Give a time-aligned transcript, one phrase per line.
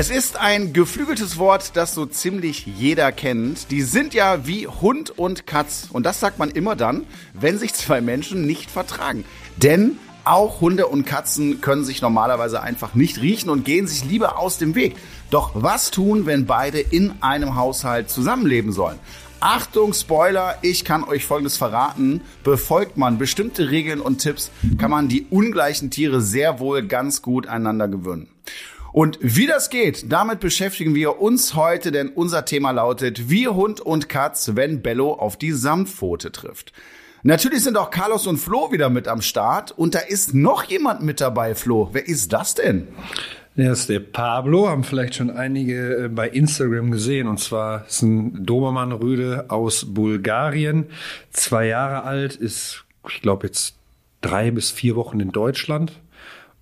[0.00, 3.70] Es ist ein geflügeltes Wort, das so ziemlich jeder kennt.
[3.70, 5.88] Die sind ja wie Hund und Katz.
[5.92, 9.26] Und das sagt man immer dann, wenn sich zwei Menschen nicht vertragen.
[9.58, 14.38] Denn auch Hunde und Katzen können sich normalerweise einfach nicht riechen und gehen sich lieber
[14.38, 14.96] aus dem Weg.
[15.28, 18.98] Doch was tun, wenn beide in einem Haushalt zusammenleben sollen?
[19.40, 22.22] Achtung, Spoiler, ich kann euch Folgendes verraten.
[22.42, 27.46] Befolgt man bestimmte Regeln und Tipps, kann man die ungleichen Tiere sehr wohl ganz gut
[27.46, 28.28] einander gewöhnen.
[28.92, 33.80] Und wie das geht, damit beschäftigen wir uns heute, denn unser Thema lautet, wie Hund
[33.80, 36.72] und Katz, wenn Bello auf die Samtpfote trifft.
[37.22, 41.02] Natürlich sind auch Carlos und Flo wieder mit am Start und da ist noch jemand
[41.02, 41.90] mit dabei, Flo.
[41.92, 42.88] Wer ist das denn?
[43.56, 47.26] Der ist der Pablo, haben vielleicht schon einige äh, bei Instagram gesehen.
[47.26, 50.86] Und zwar ist ein Dobermann-Rüde aus Bulgarien,
[51.30, 53.74] zwei Jahre alt, ist, ich glaube, jetzt
[54.22, 55.92] drei bis vier Wochen in Deutschland.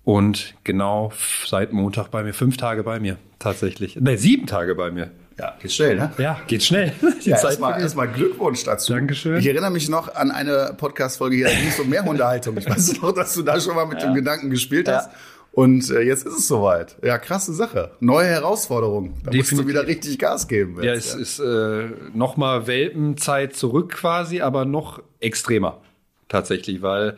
[0.09, 1.11] Und genau
[1.45, 3.95] seit Montag bei mir, fünf Tage bei mir tatsächlich.
[3.95, 5.11] Ne, sieben Tage bei mir.
[5.37, 6.11] Ja, geht schnell, ne?
[6.17, 6.93] Ja, geht schnell.
[7.23, 8.93] Die ja, erstmal erst Glückwunsch dazu.
[8.93, 9.37] Dankeschön.
[9.37, 12.57] Ich erinnere mich noch an eine Podcast-Folge hier, da ging es um Mehrhundehaltung.
[12.57, 14.07] Ich weiß noch, dass du da schon mal mit ja.
[14.07, 15.11] dem Gedanken gespielt hast.
[15.11, 15.17] Ja.
[15.51, 16.95] Und äh, jetzt ist es soweit.
[17.03, 17.91] Ja, krasse Sache.
[17.99, 19.13] Neue Herausforderung.
[19.23, 19.51] Da Definitiv.
[19.51, 20.81] musst du wieder richtig Gas geben.
[20.81, 21.37] Jetzt, ja, es ja.
[21.37, 25.81] ist äh, nochmal Welpenzeit zurück quasi, aber noch extremer
[26.29, 27.15] tatsächlich, weil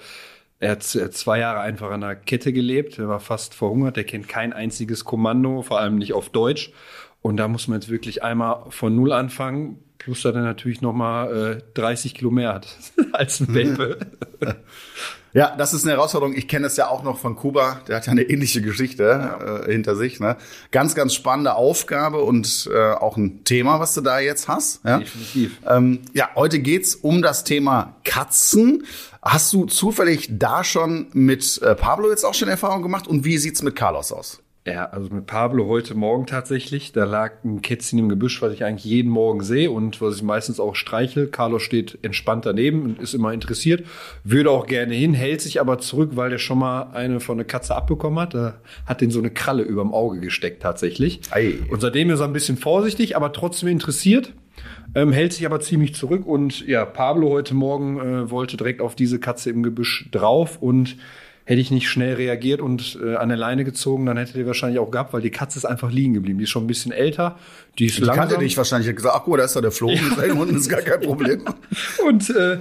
[0.62, 4.30] er hat zwei Jahre einfach an der Kette gelebt, er war fast verhungert, er kennt
[4.30, 6.72] kein einziges Kommando, vor allem nicht auf Deutsch.
[7.24, 11.58] Und da muss man jetzt wirklich einmal von Null anfangen, plus dass er natürlich nochmal
[11.58, 12.78] äh, 30 Kilo mehr hat
[13.12, 13.98] als ein Welpe.
[15.34, 16.36] Ja, das ist eine Herausforderung.
[16.36, 17.82] Ich kenne es ja auch noch von Kuba.
[17.88, 19.60] Der hat ja eine ähnliche Geschichte ja.
[19.66, 20.20] äh, hinter sich.
[20.20, 20.36] Ne?
[20.72, 24.84] Ganz, ganz spannende Aufgabe und äh, auch ein Thema, was du da jetzt hast.
[24.84, 25.00] Ja?
[25.00, 25.60] Definitiv.
[25.68, 28.86] Ähm, ja, heute geht's um das Thema Katzen.
[29.22, 33.08] Hast du zufällig da schon mit äh, Pablo jetzt auch schon Erfahrung gemacht?
[33.08, 34.41] Und wie sieht's mit Carlos aus?
[34.68, 36.92] Ja, also mit Pablo heute Morgen tatsächlich.
[36.92, 40.22] Da lag ein Kätzchen im Gebüsch, was ich eigentlich jeden Morgen sehe und was ich
[40.22, 41.28] meistens auch streichel.
[41.28, 43.84] Carlos steht entspannt daneben und ist immer interessiert,
[44.24, 47.48] würde auch gerne hin, hält sich aber zurück, weil der schon mal eine von der
[47.48, 48.36] Katze abbekommen hat.
[48.36, 51.22] Da hat den so eine Kralle überm Auge gesteckt tatsächlich.
[51.32, 51.56] Ei.
[51.72, 54.34] Und seitdem ist er ein bisschen vorsichtig, aber trotzdem interessiert.
[54.94, 58.94] Ähm, hält sich aber ziemlich zurück und ja, Pablo heute Morgen äh, wollte direkt auf
[58.94, 60.98] diese Katze im Gebüsch drauf und
[61.52, 64.80] Hätte ich nicht schnell reagiert und äh, an der Leine gezogen, dann hätte die wahrscheinlich
[64.80, 66.38] auch gehabt, weil die Katze ist einfach liegen geblieben.
[66.38, 67.38] Die ist schon ein bisschen älter.
[67.78, 68.30] Die ist die langsam.
[68.30, 68.88] kannte dich wahrscheinlich.
[68.88, 70.02] Hat gesagt, ach guck, da ist doch der Flo ja.
[70.02, 71.42] mit Hunden, ist gar kein Problem.
[72.08, 72.60] und äh,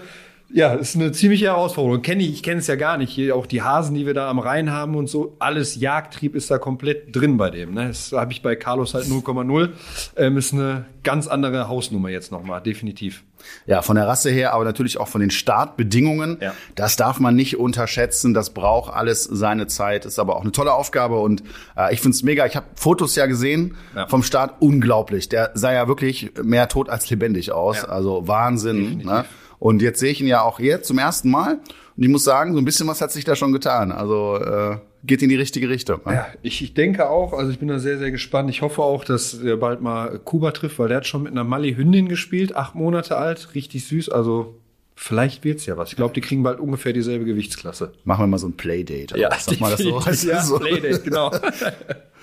[0.52, 2.02] ja, ist eine ziemliche Herausforderung.
[2.02, 3.10] Kenn ich, ich kenne es ja gar nicht.
[3.10, 6.50] Hier auch die Hasen, die wir da am Rhein haben und so, alles Jagdtrieb ist
[6.50, 7.74] da komplett drin bei dem.
[7.74, 7.88] Ne?
[7.88, 9.70] Das habe ich bei Carlos halt 0,0.
[10.16, 13.22] Ähm, ist eine ganz andere Hausnummer jetzt nochmal, definitiv.
[13.66, 16.38] Ja, von der Rasse her, aber natürlich auch von den Startbedingungen.
[16.40, 16.52] Ja.
[16.74, 18.34] Das darf man nicht unterschätzen.
[18.34, 20.04] Das braucht alles seine Zeit.
[20.04, 21.42] Ist aber auch eine tolle Aufgabe und
[21.76, 22.44] äh, ich find's mega.
[22.46, 24.08] Ich habe Fotos ja gesehen ja.
[24.08, 24.56] vom Start.
[24.60, 25.28] Unglaublich.
[25.28, 27.82] Der sah ja wirklich mehr tot als lebendig aus.
[27.82, 27.88] Ja.
[27.88, 28.98] Also Wahnsinn.
[28.98, 29.24] Ne?
[29.60, 31.60] Und jetzt sehe ich ihn ja auch hier zum ersten Mal.
[31.97, 33.93] Und ich muss sagen, so ein bisschen was hat sich da schon getan.
[33.93, 36.00] Also äh, geht in die richtige Richtung.
[36.06, 36.15] Ne?
[36.15, 38.50] Ja, ich, ich denke auch, also ich bin da sehr, sehr gespannt.
[38.50, 41.44] Ich hoffe auch, dass er bald mal Kuba trifft, weil der hat schon mit einer
[41.44, 44.09] Mali-Hündin gespielt, acht Monate alt, richtig süß.
[44.09, 44.56] Also
[45.03, 45.88] Vielleicht wird's ja was.
[45.88, 47.92] Ich glaube, die kriegen bald ungefähr dieselbe Gewichtsklasse.
[48.04, 49.19] Machen wir mal so ein Playdate.
[49.19, 50.28] Ja, sag mal das so.
[50.28, 50.59] Ja, so.
[50.59, 51.31] Playdate, genau.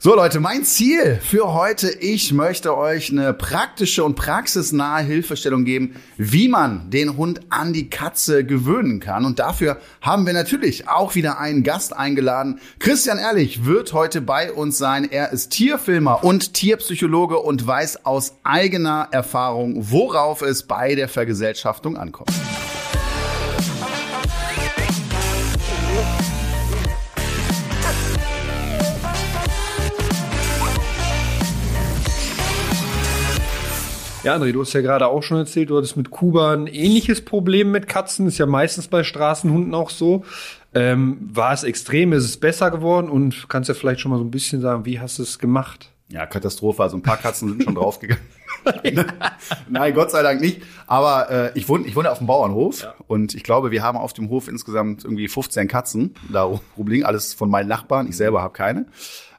[0.00, 5.96] So Leute, mein Ziel für heute, ich möchte euch eine praktische und praxisnahe Hilfestellung geben,
[6.16, 9.24] wie man den Hund an die Katze gewöhnen kann.
[9.24, 12.60] Und dafür haben wir natürlich auch wieder einen Gast eingeladen.
[12.78, 15.08] Christian Ehrlich wird heute bei uns sein.
[15.10, 21.96] Er ist Tierfilmer und Tierpsychologe und weiß aus eigener Erfahrung, worauf es bei der Vergesellschaftung
[21.96, 22.30] ankommt.
[34.28, 37.24] Ja, André, du hast ja gerade auch schon erzählt, du hattest mit Kuba ein ähnliches
[37.24, 38.26] Problem mit Katzen.
[38.26, 40.22] Ist ja meistens bei Straßenhunden auch so.
[40.74, 42.12] Ähm, war es extrem?
[42.12, 43.08] Ist es besser geworden?
[43.08, 45.92] Und kannst ja vielleicht schon mal so ein bisschen sagen, wie hast du es gemacht?
[46.10, 46.82] Ja, Katastrophe.
[46.82, 48.22] Also ein paar Katzen sind schon draufgegangen.
[49.70, 50.60] Nein, Gott sei Dank nicht.
[50.86, 52.94] Aber äh, ich, wohne, ich wohne auf dem Bauernhof ja.
[53.06, 56.42] und ich glaube, wir haben auf dem Hof insgesamt irgendwie 15 Katzen da
[56.76, 57.06] rumliegen.
[57.06, 58.06] Alles von meinen Nachbarn.
[58.06, 58.84] Ich selber habe keine.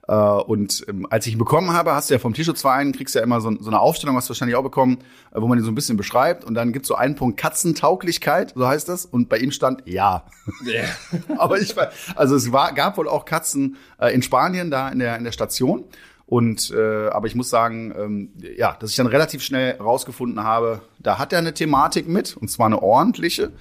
[0.10, 3.20] Äh, und ähm, als ich ihn bekommen habe, hast du ja vom Tierschutzverein, kriegst du
[3.20, 4.98] ja immer so, so eine Aufstellung, hast du wahrscheinlich auch bekommen,
[5.32, 6.44] äh, wo man ihn so ein bisschen beschreibt.
[6.44, 9.06] Und dann gibt's so einen Punkt Katzentauglichkeit, so heißt das.
[9.06, 10.24] Und bei ihm stand ja.
[10.66, 10.90] Yeah.
[11.38, 14.98] Aber ich war, also es war, gab wohl auch Katzen äh, in Spanien, da in
[14.98, 15.84] der, in der Station.
[16.30, 20.82] Und äh, aber ich muss sagen, ähm, ja, dass ich dann relativ schnell rausgefunden habe,
[21.00, 23.52] da hat er eine Thematik mit und zwar eine ordentliche.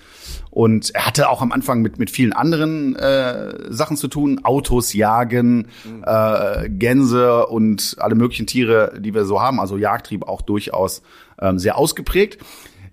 [0.50, 4.92] Und er hatte auch am Anfang mit mit vielen anderen äh, Sachen zu tun, Autos
[4.92, 6.04] jagen, mhm.
[6.04, 9.60] äh, Gänse und alle möglichen Tiere, die wir so haben.
[9.60, 11.00] Also Jagdtrieb auch durchaus
[11.40, 12.38] ähm, sehr ausgeprägt.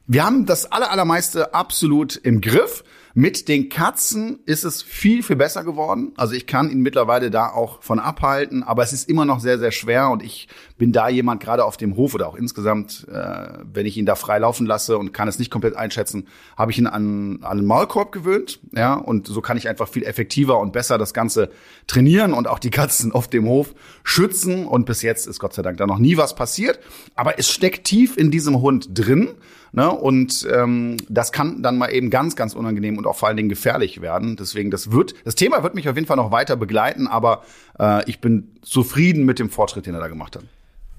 [0.08, 2.86] Wir haben das allermeiste absolut im Griff.
[3.18, 6.12] Mit den Katzen ist es viel, viel besser geworden.
[6.18, 9.58] Also ich kann ihn mittlerweile da auch von abhalten, aber es ist immer noch sehr,
[9.58, 13.48] sehr schwer und ich bin da jemand gerade auf dem Hof oder auch insgesamt, äh,
[13.72, 16.28] wenn ich ihn da frei laufen lasse und kann es nicht komplett einschätzen,
[16.58, 20.04] habe ich ihn an, an einen Maulkorb gewöhnt, ja, und so kann ich einfach viel
[20.04, 21.52] effektiver und besser das Ganze
[21.88, 24.68] trainieren und auch die Katzen auf dem Hof schützen.
[24.68, 26.82] Und bis jetzt ist Gott sei Dank da noch nie was passiert,
[27.16, 29.36] aber es steckt tief in diesem Hund drin
[29.76, 29.92] Ne?
[29.92, 33.50] Und ähm, das kann dann mal eben ganz, ganz unangenehm und auch vor allen Dingen
[33.50, 34.38] gefährlich werden.
[34.38, 37.44] Deswegen, das wird, das Thema wird mich auf jeden Fall noch weiter begleiten, aber
[37.78, 40.44] äh, ich bin zufrieden mit dem Fortschritt, den er da gemacht hat.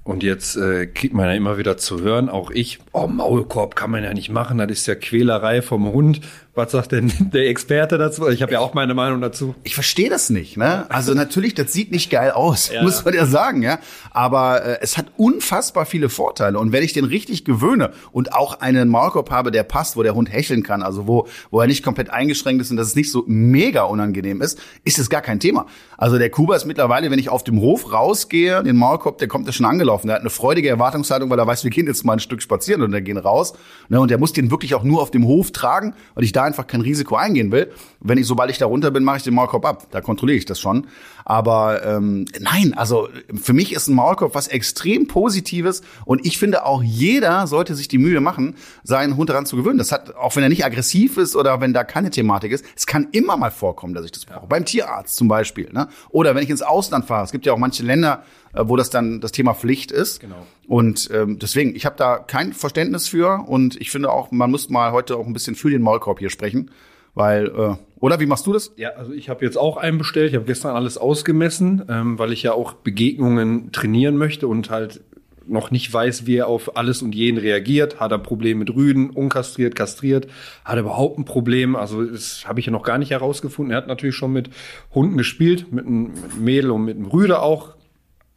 [0.03, 3.91] Und jetzt äh, kriegt man ja immer wieder zu hören, auch ich, oh, Maulkorb kann
[3.91, 6.21] man ja nicht machen, das ist ja Quälerei vom Hund.
[6.57, 8.27] Was sagt denn der Experte dazu?
[8.29, 9.53] Ich habe ja auch meine Meinung dazu.
[9.63, 10.57] Ich verstehe das nicht.
[10.57, 10.89] Ne?
[10.89, 12.81] Also natürlich, das sieht nicht geil aus, ja.
[12.81, 13.61] muss man ja sagen.
[13.61, 13.77] ja.
[14.09, 16.57] Aber äh, es hat unfassbar viele Vorteile.
[16.57, 20.15] Und wenn ich den richtig gewöhne und auch einen Maulkorb habe, der passt, wo der
[20.15, 23.11] Hund hecheln kann, also wo, wo er nicht komplett eingeschränkt ist und dass es nicht
[23.11, 25.67] so mega unangenehm ist, ist es gar kein Thema.
[25.95, 29.45] Also der Kuba ist mittlerweile, wenn ich auf dem Hof rausgehe, den Maulkorb, der kommt
[29.45, 30.07] ja schon angelaufen.
[30.07, 32.81] Der hat eine freudige Erwartungshaltung, weil er weiß, wir gehen jetzt mal ein Stück spazieren
[32.81, 33.53] und dann gehen raus.
[33.89, 34.01] Ne?
[34.01, 36.65] Und der muss den wirklich auch nur auf dem Hof tragen, weil ich da einfach
[36.65, 37.71] kein Risiko eingehen will.
[37.99, 39.87] Wenn ich, sobald ich da runter bin, mache ich den Maulkorb ab.
[39.91, 40.87] Da kontrolliere ich das schon.
[41.29, 46.65] Aber ähm, nein, also für mich ist ein Maulkorb was extrem Positives und ich finde
[46.65, 49.77] auch jeder sollte sich die Mühe machen, seinen Hund daran zu gewöhnen.
[49.77, 52.87] Das hat, auch wenn er nicht aggressiv ist oder wenn da keine Thematik ist, es
[52.87, 54.43] kann immer mal vorkommen, dass ich das brauche.
[54.43, 54.45] Ja.
[54.45, 55.69] Beim Tierarzt zum Beispiel.
[55.73, 55.89] Ne?
[56.07, 57.25] Oder wenn ich ins Ausland fahre.
[57.25, 58.23] Es gibt ja auch manche Länder,
[58.53, 60.21] äh, wo das dann das Thema Pflicht ist.
[60.21, 60.47] Genau.
[60.65, 64.69] Und ähm, deswegen, ich habe da kein Verständnis für und ich finde auch, man muss
[64.69, 66.71] mal heute auch ein bisschen für den Maulkorb hier sprechen,
[67.15, 68.73] weil äh, oder wie machst du das?
[68.77, 70.29] Ja, also ich habe jetzt auch einen bestellt.
[70.29, 75.01] Ich habe gestern alles ausgemessen, ähm, weil ich ja auch Begegnungen trainieren möchte und halt
[75.47, 77.99] noch nicht weiß, wie er auf alles und jeden reagiert.
[77.99, 80.27] Hat er Probleme mit Rüden, unkastriert, kastriert?
[80.65, 81.75] Hat er überhaupt ein Problem?
[81.75, 83.71] Also das habe ich ja noch gar nicht herausgefunden.
[83.71, 84.49] Er hat natürlich schon mit
[84.93, 87.76] Hunden gespielt, mit einem Mädel und mit einem Rüde auch.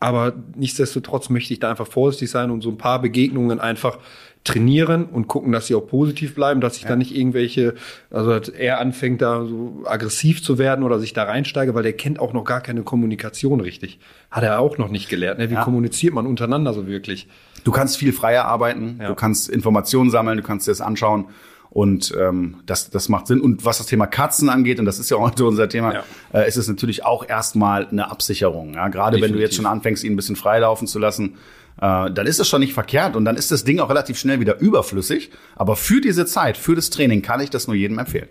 [0.00, 3.98] Aber nichtsdestotrotz möchte ich da einfach vorsichtig sein und so ein paar Begegnungen einfach
[4.44, 6.88] trainieren und gucken, dass sie auch positiv bleiben, dass ich ja.
[6.88, 7.74] da nicht irgendwelche,
[8.10, 12.18] also er anfängt da so aggressiv zu werden oder sich da reinsteige, weil der kennt
[12.18, 13.98] auch noch gar keine Kommunikation richtig.
[14.30, 15.38] Hat er auch noch nicht gelernt.
[15.38, 15.50] Ne?
[15.50, 15.62] Wie ja.
[15.62, 17.28] kommuniziert man untereinander so wirklich?
[17.64, 19.08] Du kannst viel freier arbeiten, ja.
[19.08, 21.26] du kannst Informationen sammeln, du kannst dir das anschauen.
[21.70, 23.40] Und ähm, das, das macht Sinn.
[23.40, 26.04] Und was das Thema Katzen angeht, und das ist ja auch unser Thema, ja.
[26.32, 28.74] äh, ist es natürlich auch erstmal eine Absicherung.
[28.74, 28.88] Ja?
[28.88, 29.22] Gerade Definitiv.
[29.22, 31.36] wenn du jetzt schon anfängst, ihn ein bisschen freilaufen zu lassen,
[31.80, 34.40] äh, dann ist es schon nicht verkehrt und dann ist das Ding auch relativ schnell
[34.40, 35.30] wieder überflüssig.
[35.54, 38.28] Aber für diese Zeit, für das Training kann ich das nur jedem empfehlen.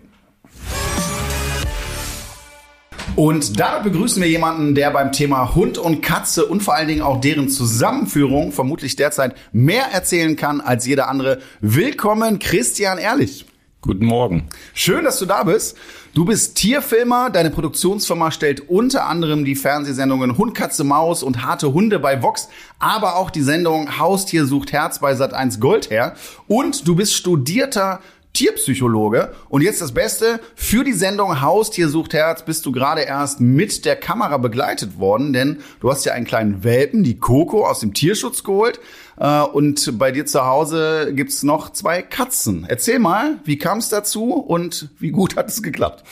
[3.16, 7.02] Und da begrüßen wir jemanden, der beim Thema Hund und Katze und vor allen Dingen
[7.02, 11.40] auch deren Zusammenführung vermutlich derzeit mehr erzählen kann als jeder andere.
[11.60, 13.46] Willkommen, Christian Ehrlich.
[13.82, 14.48] Guten Morgen.
[14.74, 15.76] Schön, dass du da bist.
[16.14, 17.30] Du bist Tierfilmer.
[17.30, 22.48] Deine Produktionsfirma stellt unter anderem die Fernsehsendungen Hund, Katze, Maus und Harte Hunde bei Vox,
[22.78, 26.14] aber auch die Sendung Haustier sucht Herz bei Sat1 Gold her.
[26.46, 28.00] Und du bist studierter
[28.32, 29.32] Tierpsychologe.
[29.48, 33.84] Und jetzt das Beste, für die Sendung Haustier sucht Herz bist du gerade erst mit
[33.84, 37.94] der Kamera begleitet worden, denn du hast ja einen kleinen Welpen, die Coco, aus dem
[37.94, 38.80] Tierschutz geholt.
[39.18, 42.66] Äh, und bei dir zu Hause gibt's noch zwei Katzen.
[42.68, 46.04] Erzähl mal, wie kam es dazu und wie gut hat es geklappt?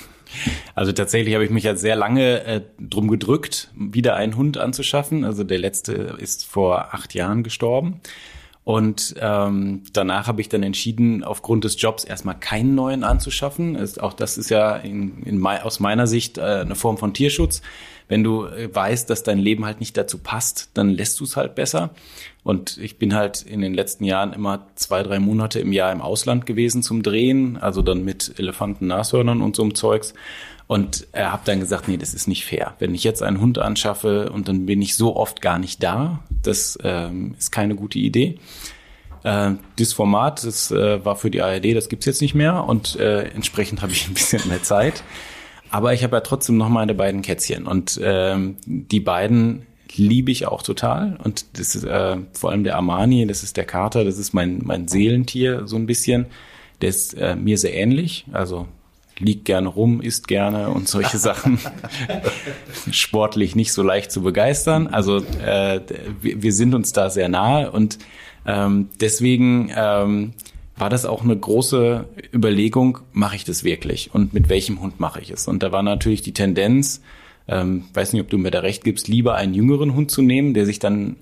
[0.75, 5.25] Also tatsächlich habe ich mich ja sehr lange äh, drum gedrückt, wieder einen Hund anzuschaffen.
[5.25, 8.00] Also der letzte ist vor acht Jahren gestorben.
[8.68, 13.76] Und ähm, danach habe ich dann entschieden, aufgrund des Jobs erstmal keinen neuen anzuschaffen.
[13.76, 17.62] Ist, auch das ist ja in, in, aus meiner Sicht äh, eine Form von Tierschutz.
[18.08, 21.34] Wenn du äh, weißt, dass dein Leben halt nicht dazu passt, dann lässt du es
[21.34, 21.94] halt besser.
[22.49, 26.00] Und ich bin halt in den letzten Jahren immer zwei, drei Monate im Jahr im
[26.00, 30.14] Ausland gewesen zum Drehen, also dann mit Elefanten, Nashörnern und so einem Zeugs.
[30.67, 32.73] Und er hat dann gesagt, nee, das ist nicht fair.
[32.78, 36.21] Wenn ich jetzt einen Hund anschaffe und dann bin ich so oft gar nicht da,
[36.43, 38.38] das ähm, ist keine gute Idee.
[39.25, 42.97] Äh, das Format, das äh, war für die ARD, das gibt's jetzt nicht mehr und
[42.97, 45.05] äh, entsprechend habe ich ein bisschen mehr Zeit.
[45.69, 50.47] Aber ich habe ja trotzdem noch meine beiden Kätzchen und ähm, die beiden liebe ich
[50.47, 54.18] auch total und das ist äh, vor allem der Armani, das ist der Kater, das
[54.18, 56.26] ist mein mein Seelentier so ein bisschen.
[56.80, 58.68] Der ist äh, mir sehr ähnlich, also
[59.18, 61.59] liegt gerne rum, isst gerne und solche Sachen.
[62.90, 64.87] Sportlich nicht so leicht zu begeistern.
[64.87, 65.80] Also äh,
[66.21, 67.99] wir, wir sind uns da sehr nahe und
[68.47, 70.33] ähm, deswegen ähm,
[70.76, 75.21] war das auch eine große Überlegung, mache ich das wirklich und mit welchem Hund mache
[75.21, 75.49] ich es?
[75.49, 77.02] Und da war natürlich die Tendenz,
[77.49, 80.55] ähm, weiß nicht, ob du mir da recht gibst, lieber einen jüngeren Hund zu nehmen,
[80.55, 81.17] der sich dann,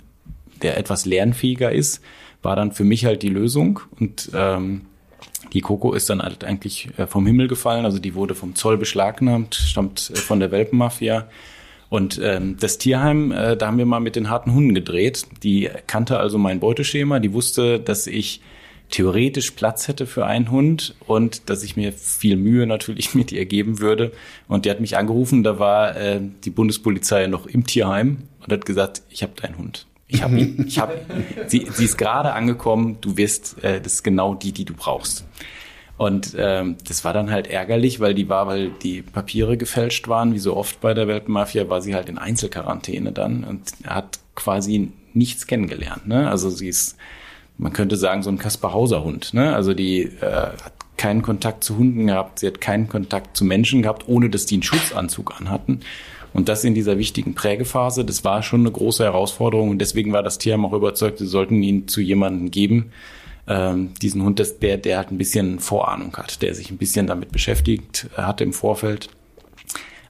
[0.63, 2.03] der etwas lernfähiger ist,
[2.43, 3.81] war dann für mich halt die Lösung.
[3.99, 4.83] Und ähm,
[5.53, 8.77] die Coco ist dann halt eigentlich äh, vom Himmel gefallen, also die wurde vom Zoll
[8.77, 11.29] beschlagnahmt, stammt äh, von der Welpenmafia.
[11.89, 15.27] Und ähm, das Tierheim, äh, da haben wir mal mit den harten Hunden gedreht.
[15.45, 18.41] Die kannte also mein Beuteschema, die wusste, dass ich
[18.91, 23.47] theoretisch Platz hätte für einen Hund und dass ich mir viel Mühe natürlich mit ihr
[23.47, 24.13] geben würde.
[24.49, 28.65] Und die hat mich angerufen, da war äh, die Bundespolizei noch im Tierheim und hat
[28.65, 29.87] gesagt, ich habe deinen Hund.
[30.09, 31.01] Ich habe ihn, ich habe,
[31.47, 35.25] sie, sie ist gerade angekommen, du wirst, äh, das ist genau die, die du brauchst.
[35.99, 40.35] Und ähm, das war dann halt ärgerlich, weil die war, weil die Papiere gefälscht waren,
[40.35, 44.93] wie so oft bei der Weltmafia, war sie halt in Einzelquarantäne dann und hat quasi
[45.15, 46.07] nichts kennengelernt.
[46.07, 46.29] Ne?
[46.31, 46.97] Also sie ist
[47.59, 49.35] man könnte sagen, so ein Kaspar Hauser Hund.
[49.35, 49.55] Ne?
[49.55, 53.83] Also die äh, hat keinen Kontakt zu Hunden gehabt, sie hat keinen Kontakt zu Menschen
[53.83, 55.81] gehabt, ohne dass die einen Schutzanzug anhatten.
[56.33, 60.23] Und das in dieser wichtigen Prägephase, das war schon eine große Herausforderung und deswegen war
[60.23, 62.93] das Tierheim auch überzeugt, sie sollten ihn zu jemandem geben,
[63.47, 67.07] ähm, diesen Hund, das, der, der halt ein bisschen Vorahnung hat, der sich ein bisschen
[67.07, 69.09] damit beschäftigt hat im Vorfeld.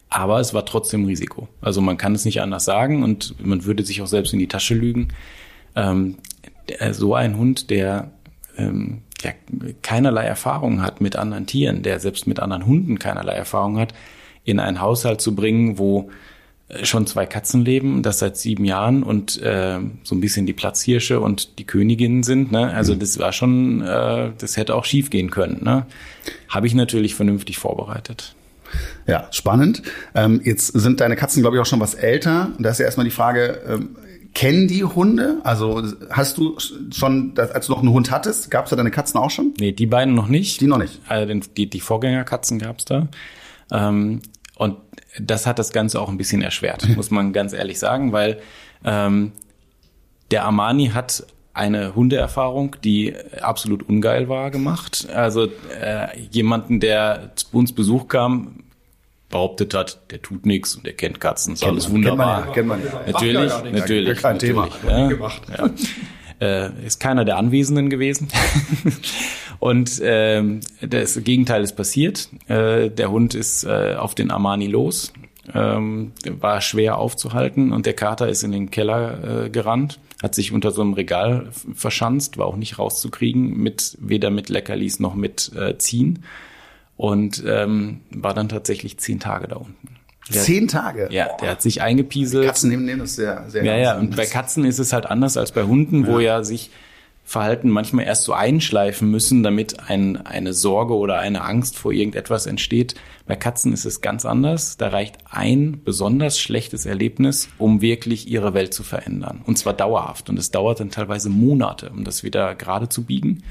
[0.08, 1.48] Aber es war trotzdem Risiko.
[1.60, 4.48] Also man kann es nicht anders sagen und man würde sich auch selbst in die
[4.48, 5.08] Tasche lügen.
[5.74, 6.16] Ähm,
[6.68, 8.10] der, so ein Hund, der
[8.56, 9.32] ähm, ja,
[9.82, 13.94] keinerlei Erfahrung hat mit anderen Tieren, der selbst mit anderen Hunden keinerlei Erfahrung hat,
[14.44, 16.10] in einen Haushalt zu bringen, wo
[16.68, 20.52] äh, schon zwei Katzen leben, das seit sieben Jahren und äh, so ein bisschen die
[20.52, 22.52] Platzhirsche und die Königinnen sind.
[22.52, 22.72] Ne?
[22.72, 23.00] Also mhm.
[23.00, 25.64] das war schon, äh, das hätte auch schief gehen können.
[25.64, 25.86] Ne?
[26.48, 28.34] Habe ich natürlich vernünftig vorbereitet.
[29.06, 29.82] Ja, spannend.
[30.14, 32.52] Ähm, jetzt sind deine Katzen, glaube ich, auch schon was älter.
[32.56, 33.96] Und da ist ja erstmal die Frage, ähm,
[34.36, 35.38] kennen die Hunde?
[35.44, 36.58] Also hast du
[36.92, 39.54] schon, als du noch einen Hund hattest, gab es da deine Katzen auch schon?
[39.58, 40.60] Nee, die beiden noch nicht.
[40.60, 41.00] Die noch nicht.
[41.08, 43.08] Also die, die Vorgängerkatzen gab es da.
[43.72, 44.20] Ähm,
[44.56, 44.76] und
[45.18, 48.38] das hat das Ganze auch ein bisschen erschwert, muss man ganz ehrlich sagen, weil
[48.84, 49.32] ähm,
[50.30, 55.08] der Armani hat eine Hundeerfahrung, die absolut ungeil war, gemacht.
[55.14, 55.46] Also
[55.80, 58.65] äh, jemanden, der zu uns Besuch kam,
[59.36, 62.52] behauptet hat, der tut nichts und der kennt Katzen, ist alles wunderbar.
[62.52, 63.12] Kennt man, ja, kennt man ja.
[63.12, 64.22] Natürlich, ja natürlich.
[64.22, 64.68] Kein natürlich, Thema.
[64.88, 65.42] Ja, gemacht.
[65.58, 65.70] Ja.
[66.40, 68.28] Äh, ist keiner der Anwesenden gewesen.
[69.58, 72.30] und ähm, das Gegenteil ist passiert.
[72.48, 75.12] Äh, der Hund ist äh, auf den Armani los,
[75.52, 80.50] ähm, war schwer aufzuhalten und der Kater ist in den Keller äh, gerannt, hat sich
[80.50, 85.52] unter so einem Regal verschanzt, war auch nicht rauszukriegen, mit weder mit Leckerlis noch mit
[85.54, 86.24] äh, Ziehen
[86.96, 89.88] und ähm, war dann tatsächlich zehn Tage da unten.
[90.32, 91.08] Der zehn Tage?
[91.10, 92.46] Ja, der hat sich eingepieselt.
[92.46, 95.36] Katzen nehmen, nehmen das sehr, sehr Ja, ja, und bei Katzen ist es halt anders
[95.36, 96.12] als bei Hunden, ja.
[96.12, 96.70] wo ja sich
[97.22, 102.46] Verhalten manchmal erst so einschleifen müssen, damit ein, eine Sorge oder eine Angst vor irgendetwas
[102.46, 102.94] entsteht.
[103.26, 104.76] Bei Katzen ist es ganz anders.
[104.76, 109.42] Da reicht ein besonders schlechtes Erlebnis, um wirklich ihre Welt zu verändern.
[109.44, 110.30] Und zwar dauerhaft.
[110.30, 113.42] Und es dauert dann teilweise Monate, um das wieder gerade zu biegen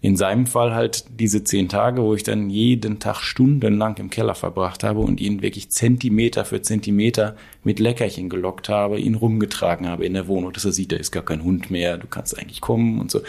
[0.00, 4.34] in seinem Fall halt diese zehn Tage, wo ich dann jeden Tag stundenlang im Keller
[4.34, 10.04] verbracht habe und ihn wirklich Zentimeter für Zentimeter mit Leckerchen gelockt habe, ihn rumgetragen habe
[10.04, 12.60] in der Wohnung, dass er sieht, da ist gar kein Hund mehr, du kannst eigentlich
[12.60, 13.20] kommen und so.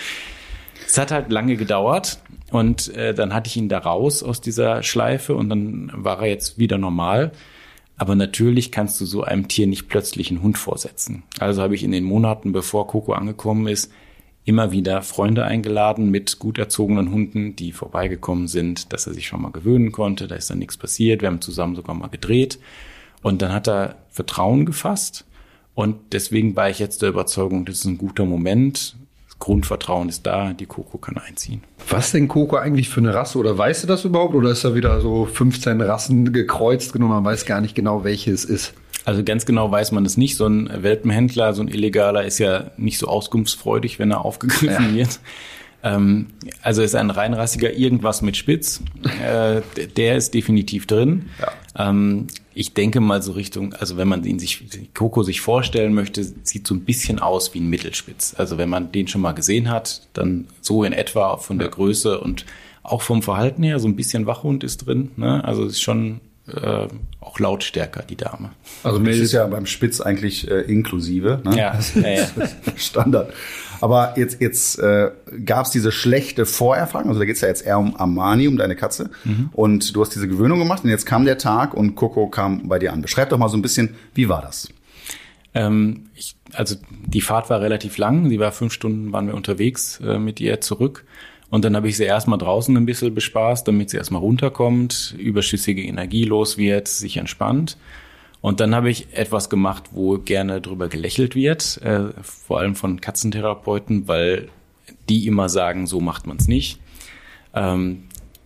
[0.86, 2.20] Es hat halt lange gedauert
[2.52, 6.28] und äh, dann hatte ich ihn da raus aus dieser Schleife und dann war er
[6.28, 7.32] jetzt wieder normal.
[7.98, 11.24] Aber natürlich kannst du so einem Tier nicht plötzlich einen Hund vorsetzen.
[11.40, 13.92] Also habe ich in den Monaten, bevor Coco angekommen ist,
[14.48, 19.42] immer wieder Freunde eingeladen mit gut erzogenen Hunden, die vorbeigekommen sind, dass er sich schon
[19.42, 20.28] mal gewöhnen konnte.
[20.28, 21.22] Da ist dann nichts passiert.
[21.22, 22.58] Wir haben zusammen sogar mal gedreht.
[23.22, 25.26] Und dann hat er Vertrauen gefasst.
[25.76, 28.96] Und deswegen war ich jetzt der Überzeugung, das ist ein guter Moment.
[29.28, 31.62] Das Grundvertrauen ist da, die Coco kann einziehen.
[31.90, 33.38] Was denn Coco eigentlich für eine Rasse?
[33.40, 34.34] Oder weißt du das überhaupt?
[34.34, 37.12] Oder ist da wieder so 15 Rassen gekreuzt genommen?
[37.16, 38.74] Man weiß gar nicht genau, welche es ist.
[39.08, 40.36] Also ganz genau weiß man es nicht.
[40.36, 44.96] So ein Welpenhändler, so ein Illegaler ist ja nicht so auskunftsfreudig, wenn er aufgegriffen ja.
[44.96, 45.22] wird.
[45.82, 46.28] Ähm,
[46.62, 48.82] also ist ein reinrassiger irgendwas mit Spitz.
[49.24, 49.62] Äh,
[49.96, 51.30] der ist definitiv drin.
[51.40, 51.90] Ja.
[51.90, 56.26] Ähm, ich denke mal so Richtung, also wenn man ihn sich, Coco sich vorstellen möchte,
[56.44, 58.36] sieht so ein bisschen aus wie ein Mittelspitz.
[58.38, 62.20] Also wenn man den schon mal gesehen hat, dann so in etwa von der Größe
[62.20, 62.46] und
[62.84, 65.12] auch vom Verhalten her, so ein bisschen Wachhund ist drin.
[65.16, 65.46] Ne?
[65.46, 66.20] Also ist schon
[66.54, 66.88] äh,
[67.20, 68.52] auch lautstärker, die Dame.
[68.84, 71.42] Also das ist ja beim Spitz eigentlich äh, inklusive.
[71.44, 71.58] Ne?
[71.58, 72.28] Ja, ja, ja.
[72.76, 73.34] Standard.
[73.82, 75.12] Aber jetzt, jetzt äh,
[75.46, 77.10] gab es diese schlechte Vorerfahrung.
[77.10, 79.10] Also da geht's ja jetzt eher um Armani, um deine Katze.
[79.24, 79.50] Mhm.
[79.54, 82.80] Und du hast diese Gewöhnung gemacht und jetzt kam der Tag und Coco kam bei
[82.80, 83.02] dir an.
[83.02, 84.70] Beschreib doch mal so ein bisschen, wie war das?
[85.54, 86.76] Ähm, ich, also
[87.06, 88.30] die Fahrt war relativ lang.
[88.30, 91.06] Sie war fünf Stunden, waren wir unterwegs äh, mit ihr zurück.
[91.50, 95.82] Und dann habe ich sie erstmal draußen ein bisschen bespaßt, damit sie erstmal runterkommt, überschüssige
[95.82, 97.78] Energie los wird, sich entspannt.
[98.42, 103.02] Und dann habe ich etwas gemacht, wo gerne drüber gelächelt wird, äh, vor allem von
[103.02, 104.50] Katzentherapeuten, weil
[105.10, 106.80] die immer sagen, so macht man es nicht.
[107.54, 108.04] Ähm,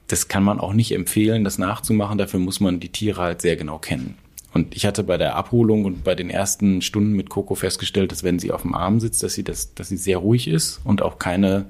[0.07, 2.17] das kann man auch nicht empfehlen, das nachzumachen.
[2.17, 4.15] Dafür muss man die Tiere halt sehr genau kennen.
[4.53, 8.23] Und ich hatte bei der Abholung und bei den ersten Stunden mit Coco festgestellt, dass
[8.23, 11.01] wenn sie auf dem Arm sitzt, dass sie das, dass sie sehr ruhig ist und
[11.01, 11.67] auch keine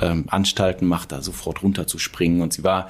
[0.00, 2.40] ähm, Anstalten macht, da sofort runter zu springen.
[2.42, 2.88] Und sie war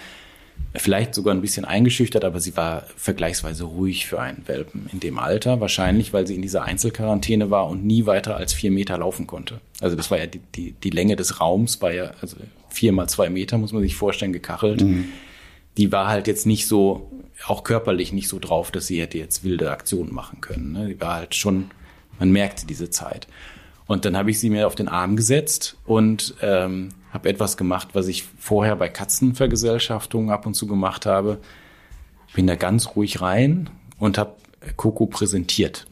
[0.74, 5.18] vielleicht sogar ein bisschen eingeschüchtert, aber sie war vergleichsweise ruhig für einen Welpen in dem
[5.18, 5.60] Alter.
[5.60, 9.60] Wahrscheinlich, weil sie in dieser Einzelquarantäne war und nie weiter als vier Meter laufen konnte.
[9.80, 12.36] Also das war ja die, die, die Länge des Raums, war ja also
[12.68, 14.82] vier mal zwei Meter, muss man sich vorstellen, gekachelt.
[14.82, 15.06] Mhm.
[15.76, 17.10] Die war halt jetzt nicht so,
[17.46, 20.72] auch körperlich nicht so drauf, dass sie hätte jetzt wilde Aktionen machen können.
[20.72, 20.88] Ne?
[20.88, 21.70] Die war halt schon,
[22.18, 23.28] man merkte diese Zeit.
[23.86, 27.88] Und dann habe ich sie mir auf den Arm gesetzt und ähm, habe etwas gemacht,
[27.92, 31.38] was ich vorher bei Katzenvergesellschaftungen ab und zu gemacht habe.
[32.34, 34.34] Bin da ganz ruhig rein und habe
[34.76, 35.86] Coco präsentiert.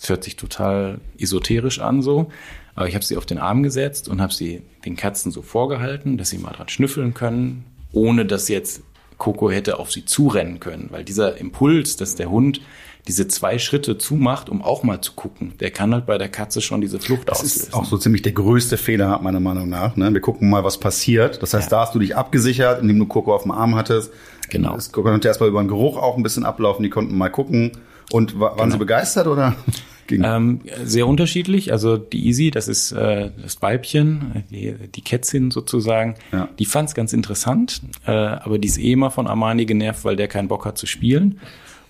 [0.00, 2.30] Das hört sich total esoterisch an so,
[2.74, 6.18] aber ich habe sie auf den Arm gesetzt und habe sie den Katzen so vorgehalten,
[6.18, 8.82] dass sie mal dran schnüffeln können, ohne dass jetzt
[9.18, 12.60] Coco hätte auf sie zurennen können, weil dieser Impuls, dass der Hund
[13.06, 15.52] diese zwei Schritte zumacht, um auch mal zu gucken.
[15.60, 17.58] Der kann halt bei der Katze schon diese Flucht das auslösen.
[17.58, 19.96] Das ist auch so ziemlich der größte Fehler, meiner Meinung nach.
[19.96, 20.12] Ne?
[20.12, 21.42] Wir gucken mal, was passiert.
[21.42, 21.78] Das heißt, ja.
[21.78, 24.10] da hast du dich abgesichert, indem du Coco auf dem Arm hattest.
[24.48, 24.74] Genau.
[24.76, 26.82] Es konnte erstmal über den Geruch auch ein bisschen ablaufen.
[26.82, 27.72] Die konnten mal gucken.
[28.10, 28.70] Und waren genau.
[28.70, 29.54] sie begeistert oder?
[30.10, 31.72] Ähm, sehr unterschiedlich.
[31.72, 36.48] Also die Easy, das ist äh, das Weibchen, die, die Kätzin sozusagen, ja.
[36.58, 40.16] die fand es ganz interessant, äh, aber die ist eh immer von Armani genervt, weil
[40.16, 41.40] der keinen Bock hat zu spielen.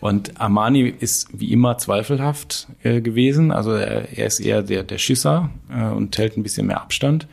[0.05, 3.51] Und Armani ist wie immer zweifelhaft äh, gewesen.
[3.51, 7.27] Also er, er, ist eher der, der Schisser äh, und hält ein bisschen mehr Abstand.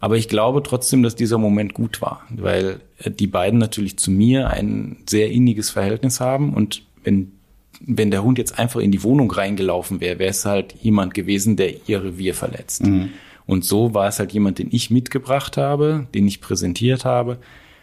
[0.00, 4.10] Aber ich glaube trotzdem, dass dieser Moment gut war, weil äh, die beiden natürlich zu
[4.10, 6.54] mir ein sehr inniges Verhältnis haben.
[6.54, 7.32] Und wenn,
[7.80, 11.56] wenn der Hund jetzt einfach in die Wohnung reingelaufen wäre, wäre es halt jemand gewesen,
[11.56, 12.86] der ihr Revier verletzt.
[12.86, 13.10] Mhm.
[13.44, 17.36] Und so war es halt jemand, den ich mitgebracht habe, den ich präsentiert habe.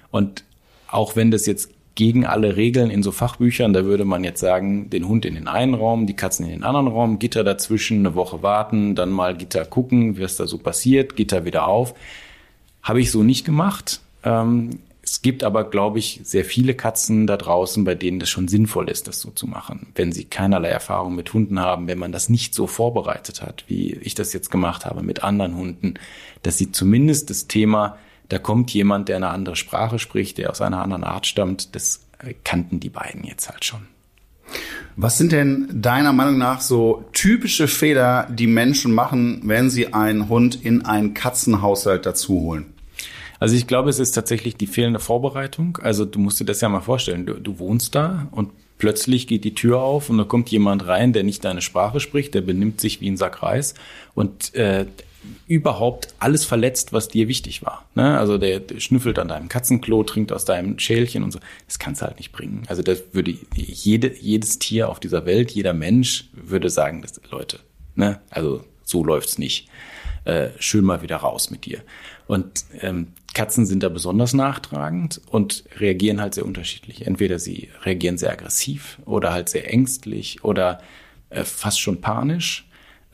[0.09, 0.43] Und
[0.87, 3.73] auch wenn das jetzt gegen alle Regeln in so Fachbüchern.
[3.73, 6.63] Da würde man jetzt sagen, den Hund in den einen Raum, die Katzen in den
[6.63, 11.15] anderen Raum, Gitter dazwischen, eine Woche warten, dann mal Gitter gucken, was da so passiert,
[11.15, 11.95] Gitter wieder auf.
[12.83, 14.01] Habe ich so nicht gemacht.
[14.23, 18.47] Ähm, es gibt aber, glaube ich, sehr viele Katzen da draußen, bei denen das schon
[18.47, 19.87] sinnvoll ist, das so zu machen.
[19.93, 23.93] Wenn sie keinerlei Erfahrung mit Hunden haben, wenn man das nicht so vorbereitet hat, wie
[23.93, 25.93] ich das jetzt gemacht habe mit anderen Hunden,
[26.41, 27.97] dass sie zumindest das Thema
[28.29, 31.75] da kommt jemand, der eine andere Sprache spricht, der aus einer anderen Art stammt.
[31.75, 32.01] Das
[32.43, 33.81] kannten die beiden jetzt halt schon.
[34.95, 40.29] Was sind denn deiner Meinung nach so typische Fehler, die Menschen machen, wenn sie einen
[40.29, 42.73] Hund in einen Katzenhaushalt dazu holen?
[43.39, 45.77] Also ich glaube, es ist tatsächlich die fehlende Vorbereitung.
[45.81, 47.25] Also du musst dir das ja mal vorstellen.
[47.25, 51.11] Du, du wohnst da und plötzlich geht die Tür auf und da kommt jemand rein,
[51.11, 53.73] der nicht deine Sprache spricht, der benimmt sich wie ein Sack Reis
[54.13, 54.85] und äh,
[55.47, 57.85] überhaupt alles verletzt, was dir wichtig war.
[57.95, 58.17] Ne?
[58.17, 61.39] Also der, der schnüffelt an deinem Katzenklo, trinkt aus deinem Schälchen und so.
[61.67, 62.63] Das kannst du halt nicht bringen.
[62.67, 67.59] Also das würde jede, jedes Tier auf dieser Welt, jeder Mensch würde sagen, dass, Leute,
[67.95, 68.19] ne?
[68.29, 69.67] also so läuft's nicht.
[70.25, 71.81] Äh, schön mal wieder raus mit dir.
[72.27, 77.05] Und ähm, Katzen sind da besonders nachtragend und reagieren halt sehr unterschiedlich.
[77.05, 80.81] Entweder sie reagieren sehr aggressiv oder halt sehr ängstlich oder
[81.29, 82.64] äh, fast schon panisch.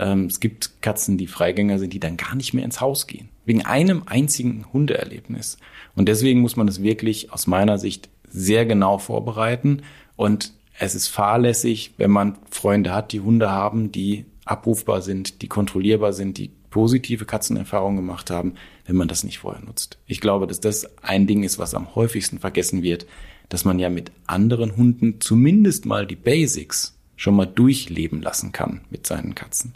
[0.02, 3.30] Ähm, es gibt Katzen, die Freigänger sind, die dann gar nicht mehr ins Haus gehen.
[3.46, 5.58] Wegen einem einzigen Hundeerlebnis.
[5.96, 9.84] Und deswegen muss man es wirklich aus meiner Sicht sehr genau vorbereiten.
[10.16, 15.48] Und es ist fahrlässig, wenn man Freunde hat, die Hunde haben, die abrufbar sind, die
[15.48, 20.00] kontrollierbar sind, die positive Katzenerfahrungen gemacht haben, wenn man das nicht vorher nutzt.
[20.08, 23.06] Ich glaube, dass das ein Ding ist, was am häufigsten vergessen wird,
[23.50, 28.82] dass man ja mit anderen Hunden zumindest mal die Basics schon mal durchleben lassen kann
[28.90, 29.76] mit seinen Katzen.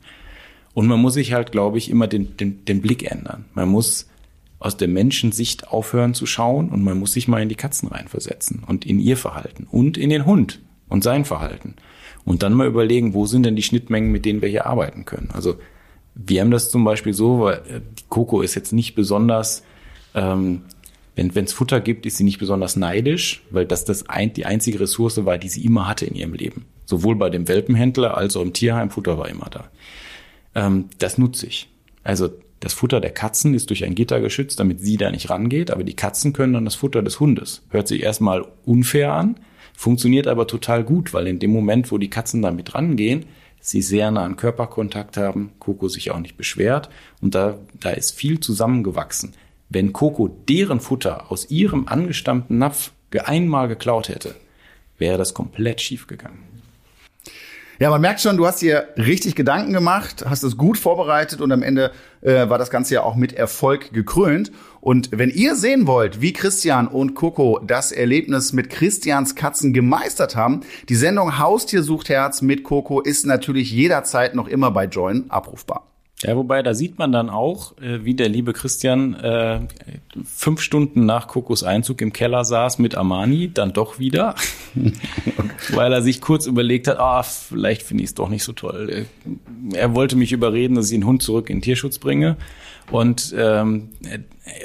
[0.73, 3.45] Und man muss sich halt, glaube ich, immer den, den, den Blick ändern.
[3.53, 4.09] Man muss
[4.57, 8.63] aus der Menschensicht aufhören zu schauen und man muss sich mal in die Katzen reinversetzen
[8.65, 11.75] und in ihr Verhalten und in den Hund und sein Verhalten.
[12.23, 15.29] Und dann mal überlegen, wo sind denn die Schnittmengen, mit denen wir hier arbeiten können.
[15.31, 15.59] Also
[16.15, 19.61] wir haben das zum Beispiel so, weil äh, Coco ist jetzt nicht besonders
[20.15, 20.63] ähm,
[21.15, 24.81] Wenn es Futter gibt, ist sie nicht besonders neidisch, weil das, das ein, die einzige
[24.81, 26.65] Ressource war, die sie immer hatte in ihrem Leben.
[26.85, 29.69] Sowohl bei dem Welpenhändler als auch im Tierheim, Futter war immer da.
[30.55, 31.69] Ähm, das nutze ich.
[32.03, 35.71] Also das Futter der Katzen ist durch ein Gitter geschützt, damit sie da nicht rangeht,
[35.71, 37.61] aber die Katzen können dann das Futter des Hundes.
[37.69, 39.35] Hört sich erstmal unfair an,
[39.73, 43.25] funktioniert aber total gut, weil in dem Moment, wo die Katzen damit rangehen,
[43.59, 46.89] sie sehr nah an Körperkontakt haben, Coco sich auch nicht beschwert
[47.21, 49.33] und da, da ist viel zusammengewachsen.
[49.69, 52.91] Wenn Coco deren Futter aus ihrem angestammten Napf
[53.23, 54.35] einmal geklaut hätte,
[54.97, 56.43] wäre das komplett schief gegangen.
[57.77, 61.51] Ja, man merkt schon, du hast dir richtig Gedanken gemacht, hast es gut vorbereitet und
[61.51, 64.53] am Ende äh, war das Ganze ja auch mit Erfolg gekrönt.
[64.79, 70.37] Und wenn ihr sehen wollt, wie Christian und Coco das Erlebnis mit Christians Katzen gemeistert
[70.37, 75.29] haben, die Sendung Haustier sucht Herz mit Coco ist natürlich jederzeit noch immer bei Join
[75.29, 75.94] abrufbar.
[76.23, 79.59] Ja, wobei da sieht man dann auch, äh, wie der liebe Christian äh,
[80.23, 84.35] fünf Stunden nach Kokos Einzug im Keller saß mit Armani, dann doch wieder,
[85.73, 88.89] weil er sich kurz überlegt hat, ah, vielleicht finde ich es doch nicht so toll.
[88.89, 92.37] Äh, er wollte mich überreden, dass ich den Hund zurück in den Tierschutz bringe.
[92.91, 93.89] Und ähm,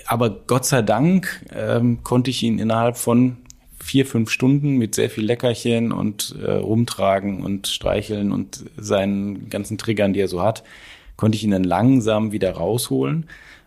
[0.07, 3.39] aber Gott sei Dank ähm, konnte ich ihn innerhalb von
[3.83, 9.79] vier, fünf Stunden mit sehr viel Leckerchen und äh, rumtragen und streicheln und seinen ganzen
[9.79, 10.63] Triggern, die er so hat,
[11.21, 13.27] konnte ich ihn dann langsam wieder rausholen.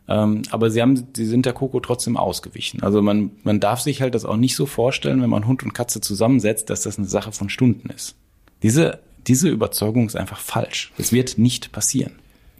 [0.10, 2.82] Ähm, aber sie haben, sie sind der Coco trotzdem ausgewichen.
[2.82, 5.74] Also man, man darf sich halt das auch nicht so vorstellen, wenn man Hund und
[5.74, 8.16] Katze zusammensetzt, dass das eine Sache von Stunden ist.
[8.64, 10.92] Diese, diese Überzeugung ist einfach falsch.
[10.98, 12.14] Es wird nicht passieren.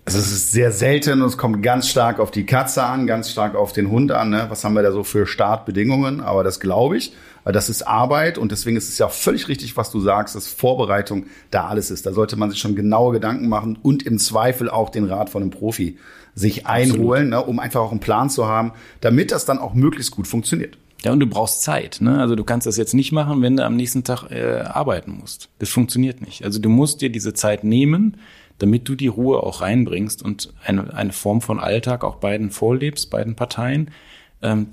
[0.06, 3.32] Also es ist sehr selten und es kommt ganz stark auf die Katze an, ganz
[3.32, 4.30] stark auf den Hund an.
[4.30, 4.46] Ne?
[4.50, 6.22] Was haben wir da so für Startbedingungen?
[6.22, 7.14] Aber das glaube ich.
[7.52, 11.26] Das ist Arbeit und deswegen ist es ja völlig richtig, was du sagst, dass Vorbereitung
[11.52, 12.06] da alles ist.
[12.06, 15.42] Da sollte man sich schon genaue Gedanken machen und im Zweifel auch den Rat von
[15.42, 15.98] einem Profi
[16.36, 20.12] sich einholen, ne, um einfach auch einen Plan zu haben, damit das dann auch möglichst
[20.12, 20.78] gut funktioniert.
[21.04, 21.98] Ja, und du brauchst Zeit.
[22.00, 22.20] Ne?
[22.20, 25.50] Also du kannst das jetzt nicht machen, wenn du am nächsten Tag äh, arbeiten musst.
[25.60, 26.46] Das funktioniert nicht.
[26.46, 28.18] Also du musst dir diese Zeit nehmen,
[28.58, 33.10] damit du die Ruhe auch reinbringst und eine, eine Form von Alltag auch beiden vorlebst,
[33.10, 33.92] beiden Parteien,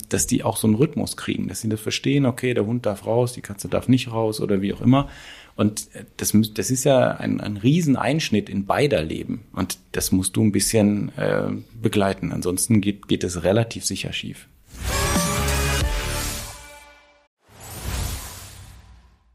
[0.09, 3.07] dass die auch so einen Rhythmus kriegen, dass sie das verstehen, okay, der Hund darf
[3.07, 5.09] raus, die Katze darf nicht raus oder wie auch immer.
[5.57, 9.45] Und äh, das, das ist ja ein, ein Rieseneinschnitt in beider Leben.
[9.53, 12.33] Und das musst du ein bisschen äh, begleiten.
[12.33, 14.49] Ansonsten geht, geht es relativ sicher schief.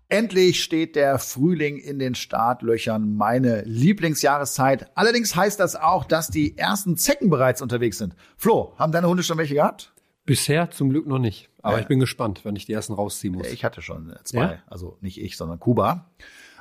[0.08, 4.92] Endlich steht der Frühling in den Startlöchern, meine Lieblingsjahreszeit.
[4.96, 8.16] Allerdings heißt das auch, dass die ersten Zecken bereits unterwegs sind.
[8.38, 9.95] Flo, haben deine Hunde schon welche gehabt?
[10.26, 11.50] Bisher zum Glück noch nicht.
[11.62, 11.82] Aber ja.
[11.82, 13.48] ich bin gespannt, wenn ich die ersten rausziehen muss.
[13.48, 14.40] Ich hatte schon zwei.
[14.40, 14.64] Ja?
[14.68, 16.10] Also nicht ich, sondern Kuba.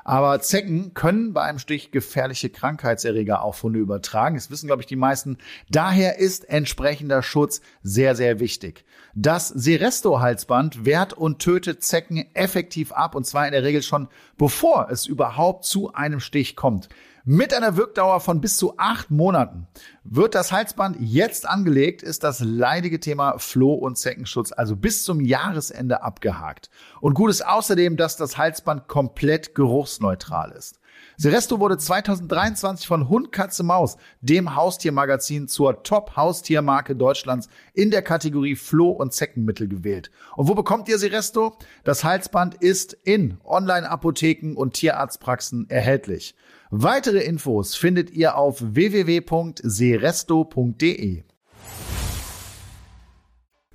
[0.06, 4.34] Aber Zecken können bei einem Stich gefährliche Krankheitserreger auf Hunde übertragen.
[4.34, 5.38] Das wissen, glaube ich, die meisten.
[5.70, 8.84] Daher ist entsprechender Schutz sehr, sehr wichtig.
[9.14, 14.88] Das Seresto-Halsband wehrt und tötet Zecken effektiv ab und zwar in der Regel schon bevor
[14.90, 16.90] es überhaupt zu einem Stich kommt.
[17.26, 19.66] Mit einer Wirkdauer von bis zu acht Monaten.
[20.04, 25.22] Wird das Halsband jetzt angelegt, ist das leidige Thema Floh- und Zeckenschutz also bis zum
[25.22, 26.68] Jahresende abgehakt.
[27.00, 30.80] Und gut ist außerdem, dass das Halsband komplett geruchsneutral ist.
[31.16, 38.56] Seresto wurde 2023 von Hund, Katze, Maus, dem Haustiermagazin, zur Top-Haustiermarke Deutschlands in der Kategorie
[38.56, 40.10] Floh- und Zeckenmittel gewählt.
[40.36, 41.56] Und wo bekommt ihr Seresto?
[41.84, 46.34] Das Halsband ist in Online-Apotheken und Tierarztpraxen erhältlich.
[46.76, 51.22] Weitere Infos findet ihr auf www.seresto.de.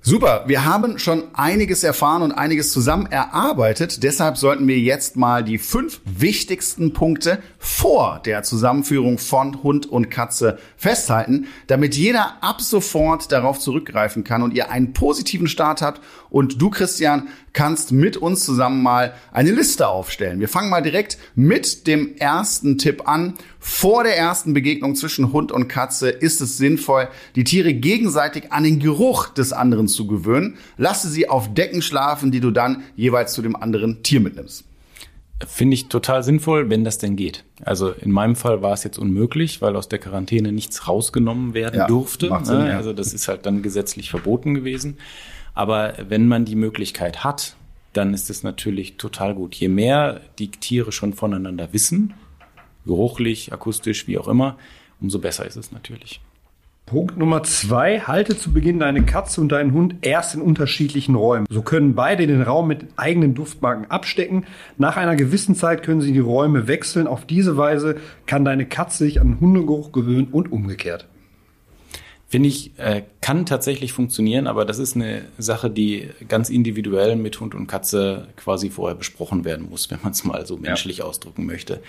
[0.02, 4.02] Super, wir haben schon einiges erfahren und einiges zusammen erarbeitet.
[4.02, 10.10] Deshalb sollten wir jetzt mal die fünf wichtigsten Punkte vor der Zusammenführung von Hund und
[10.10, 16.00] Katze festhalten, damit jeder ab sofort darauf zurückgreifen kann und ihr einen positiven Start habt.
[16.28, 20.40] Und du, Christian, kannst mit uns zusammen mal eine Liste aufstellen.
[20.40, 23.34] Wir fangen mal direkt mit dem ersten Tipp an.
[23.58, 28.64] Vor der ersten Begegnung zwischen Hund und Katze ist es sinnvoll, die Tiere gegenseitig an
[28.64, 30.56] den Geruch des anderen zu gewöhnen.
[30.76, 34.64] Lasse sie auf Decken schlafen, die du dann jeweils zu dem anderen Tier mitnimmst.
[35.46, 37.44] Finde ich total sinnvoll, wenn das denn geht.
[37.62, 41.78] Also in meinem Fall war es jetzt unmöglich, weil aus der Quarantäne nichts rausgenommen werden
[41.78, 42.26] ja, durfte.
[42.42, 42.76] Sinn, ja.
[42.76, 44.98] Also das ist halt dann gesetzlich verboten gewesen.
[45.54, 47.56] Aber wenn man die Möglichkeit hat,
[47.92, 49.54] dann ist es natürlich total gut.
[49.54, 52.14] Je mehr die Tiere schon voneinander wissen,
[52.86, 54.56] geruchlich, akustisch, wie auch immer,
[55.00, 56.20] umso besser ist es natürlich.
[56.90, 61.46] Punkt Nummer zwei, halte zu Beginn deine Katze und deinen Hund erst in unterschiedlichen Räumen.
[61.48, 64.44] So können beide den Raum mit eigenen Duftmarken abstecken.
[64.76, 67.06] Nach einer gewissen Zeit können sie die Räume wechseln.
[67.06, 71.06] Auf diese Weise kann deine Katze sich an Hundegeruch gewöhnen und umgekehrt.
[72.30, 77.38] Finde ich, äh, kann tatsächlich funktionieren, aber das ist eine Sache, die ganz individuell mit
[77.40, 81.04] Hund und Katze quasi vorher besprochen werden muss, wenn man es mal so menschlich ja.
[81.04, 81.82] ausdrücken möchte.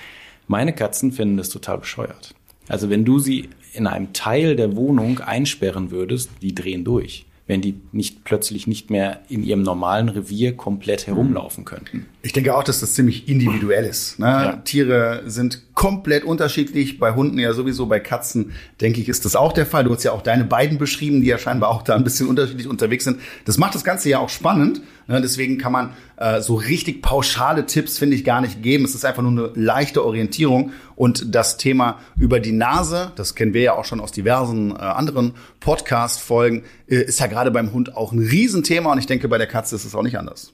[0.48, 2.34] Meine Katzen finden das total bescheuert.
[2.68, 7.60] Also wenn du sie in einem Teil der Wohnung einsperren würdest, die drehen durch wenn
[7.60, 12.06] die nicht plötzlich nicht mehr in ihrem normalen Revier komplett herumlaufen könnten.
[12.24, 14.20] Ich denke auch, dass das ziemlich individuell ist.
[14.20, 14.28] Ne?
[14.28, 14.52] Ja.
[14.58, 17.00] Tiere sind komplett unterschiedlich.
[17.00, 19.86] Bei Hunden ja sowieso, bei Katzen, denke ich, ist das auch der Fall.
[19.86, 22.68] Du hast ja auch deine beiden beschrieben, die ja scheinbar auch da ein bisschen unterschiedlich
[22.68, 23.20] unterwegs sind.
[23.46, 24.82] Das macht das Ganze ja auch spannend.
[25.08, 25.20] Ne?
[25.20, 28.86] Deswegen kann man äh, so richtig pauschale Tipps, finde ich, gar nicht geben.
[28.86, 30.74] Es ist einfach nur eine leichte Orientierung.
[30.96, 34.76] Und das Thema über die Nase, das kennen wir ja auch schon aus diversen äh,
[34.76, 38.92] anderen Podcast-Folgen, äh, ist ja gerade beim Hund auch ein Riesenthema.
[38.92, 40.54] Und ich denke, bei der Katze ist es auch nicht anders.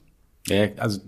[0.50, 1.02] Ja, also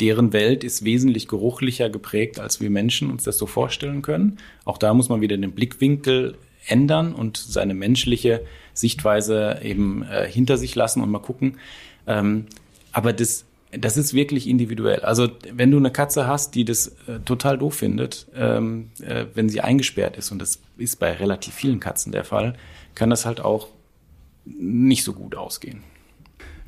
[0.00, 4.38] deren Welt ist wesentlich geruchlicher geprägt, als wir Menschen uns das so vorstellen können.
[4.64, 10.56] Auch da muss man wieder den Blickwinkel ändern und seine menschliche Sichtweise eben äh, hinter
[10.56, 11.58] sich lassen und mal gucken.
[12.06, 12.46] Ähm,
[12.92, 15.00] aber das, das ist wirklich individuell.
[15.00, 19.48] Also wenn du eine Katze hast, die das äh, total doof findet, ähm, äh, wenn
[19.48, 22.54] sie eingesperrt ist, und das ist bei relativ vielen Katzen der Fall,
[22.94, 23.68] kann das halt auch
[24.46, 25.82] nicht so gut ausgehen.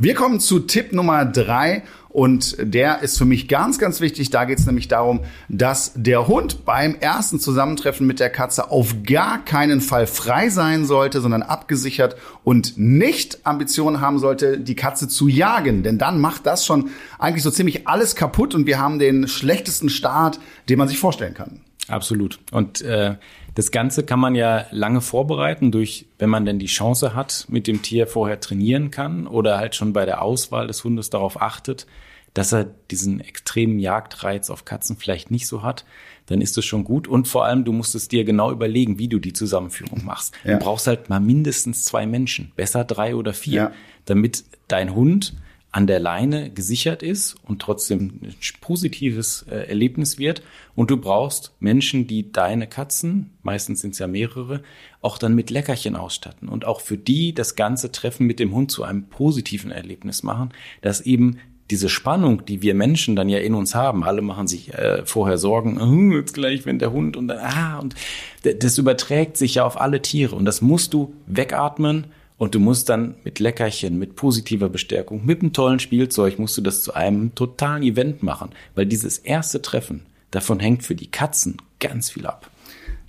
[0.02, 4.30] Wir kommen zu Tipp Nummer drei und der ist für mich ganz, ganz wichtig.
[4.30, 8.96] Da geht es nämlich darum, dass der Hund beim ersten Zusammentreffen mit der Katze auf
[9.06, 15.06] gar keinen Fall frei sein sollte, sondern abgesichert und nicht Ambitionen haben sollte, die Katze
[15.06, 15.84] zu jagen.
[15.84, 19.88] Denn dann macht das schon eigentlich so ziemlich alles kaputt und wir haben den schlechtesten
[19.88, 21.60] Start, den man sich vorstellen kann.
[21.88, 22.38] Absolut.
[22.52, 23.16] Und äh,
[23.54, 27.66] das Ganze kann man ja lange vorbereiten durch, wenn man denn die Chance hat, mit
[27.66, 31.86] dem Tier vorher trainieren kann oder halt schon bei der Auswahl des Hundes darauf achtet,
[32.34, 35.84] dass er diesen extremen Jagdreiz auf Katzen vielleicht nicht so hat,
[36.26, 37.08] dann ist das schon gut.
[37.08, 40.34] Und vor allem, du musst es dir genau überlegen, wie du die Zusammenführung machst.
[40.44, 40.52] Ja.
[40.52, 43.72] Du brauchst halt mal mindestens zwei Menschen, besser drei oder vier, ja.
[44.04, 45.34] damit dein Hund
[45.72, 50.42] an der Leine gesichert ist und trotzdem ein positives äh, Erlebnis wird.
[50.74, 54.62] Und du brauchst Menschen, die deine Katzen, meistens sind es ja mehrere,
[55.00, 58.70] auch dann mit Leckerchen ausstatten und auch für die das ganze Treffen mit dem Hund
[58.72, 60.50] zu einem positiven Erlebnis machen,
[60.82, 61.38] dass eben
[61.70, 65.38] diese Spannung, die wir Menschen dann ja in uns haben, alle machen sich äh, vorher
[65.38, 67.94] Sorgen, oh, jetzt gleich, wenn der Hund und dann, ah, und
[68.42, 72.06] das überträgt sich ja auf alle Tiere und das musst du wegatmen
[72.40, 76.62] und du musst dann mit Leckerchen, mit positiver Bestärkung, mit einem tollen Spielzeug, musst du
[76.62, 78.52] das zu einem totalen Event machen.
[78.74, 82.49] Weil dieses erste Treffen, davon hängt für die Katzen ganz viel ab.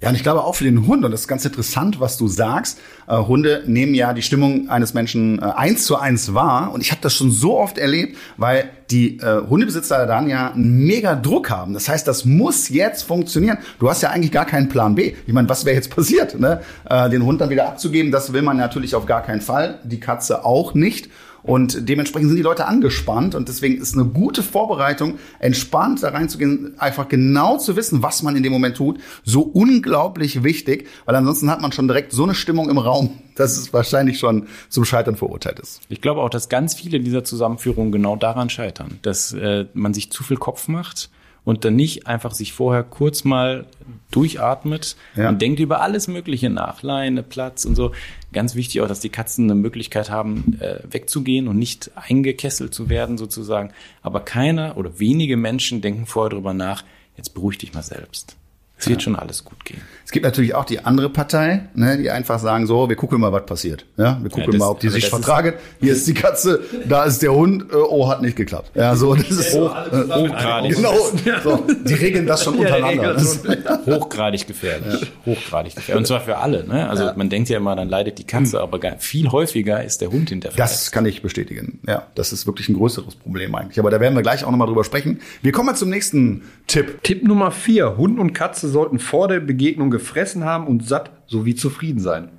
[0.02, 2.28] Ja, und ich glaube auch für den Hund, und das ist ganz interessant, was du
[2.28, 6.72] sagst, äh, Hunde nehmen ja die Stimmung eines Menschen äh, eins zu eins wahr.
[6.74, 10.86] Und ich habe das schon so oft erlebt, weil die äh, Hundebesitzer dann ja einen
[10.88, 11.76] mega Druck haben.
[11.76, 13.60] Das heißt, das muss jetzt funktionieren.
[13.78, 15.14] Du hast ja eigentlich gar keinen Plan B.
[15.28, 16.40] Ich meine, was wäre jetzt passiert?
[16.40, 16.62] Ne?
[16.90, 19.80] Äh, den Hund dann wieder abzugeben, das will man natürlich auf gar keinen Fall.
[19.84, 21.10] Die Katze auch nicht.
[21.43, 26.73] Und dementsprechend sind die Leute angespannt und deswegen ist eine gute Vorbereitung, entspannt da reinzugehen,
[26.77, 31.49] einfach genau zu wissen, was man in dem Moment tut, so unglaublich wichtig, weil ansonsten
[31.49, 35.15] hat man schon direkt so eine Stimmung im Raum, dass es wahrscheinlich schon zum Scheitern
[35.15, 35.82] verurteilt ist.
[35.89, 40.12] Ich glaube auch, dass ganz viele dieser Zusammenführungen genau daran scheitern, dass äh, man sich
[40.12, 41.10] zu viel Kopf macht
[41.43, 43.65] und dann nicht einfach sich vorher kurz mal
[44.12, 45.30] durchatmet ja.
[45.30, 47.91] und denkt über alles Mögliche nach, Leine, Platz und so.
[48.32, 52.89] Ganz wichtig auch, dass die Katzen eine Möglichkeit haben, äh, wegzugehen und nicht eingekesselt zu
[52.89, 53.71] werden sozusagen.
[54.01, 56.84] Aber keiner oder wenige Menschen denken vorher drüber nach,
[57.17, 58.38] jetzt beruhig dich mal selbst.
[58.82, 59.04] Es wird ja.
[59.04, 59.82] schon alles gut gehen.
[60.12, 63.32] Es gibt natürlich auch die andere Partei, ne, die einfach sagen so, wir gucken mal,
[63.32, 63.86] was passiert.
[63.96, 65.54] Ja, wir gucken ja, das, mal, ob die sich vertragen.
[65.80, 67.72] Hier ist die Katze, da ist der Hund.
[67.72, 68.72] Äh, oh, hat nicht geklappt.
[68.74, 70.76] Ja, so das ist hoch, äh, hochgradig.
[70.76, 70.96] Genau.
[71.44, 73.15] So, die regeln das schon untereinander.
[73.17, 75.12] Ja, hochgradig gefährlich.
[75.28, 76.00] Hochgradig gefährlich.
[76.00, 76.67] Und zwar für alle.
[76.67, 76.89] Ne?
[76.89, 78.63] Also man denkt ja immer, dann leidet die Katze, hm.
[78.63, 80.58] aber viel häufiger ist der Hund hinterher.
[80.58, 81.80] Das kann ich bestätigen.
[81.88, 83.80] Ja, das ist wirklich ein größeres Problem eigentlich.
[83.80, 85.22] Aber da werden wir gleich auch nochmal drüber sprechen.
[85.44, 87.04] Wir kommen mal zum nächsten Tipp.
[87.04, 91.56] Tipp Nummer vier: Hund und Katze sollten vor der Begegnung gefressen haben und satt sowie
[91.56, 92.30] zufrieden sein.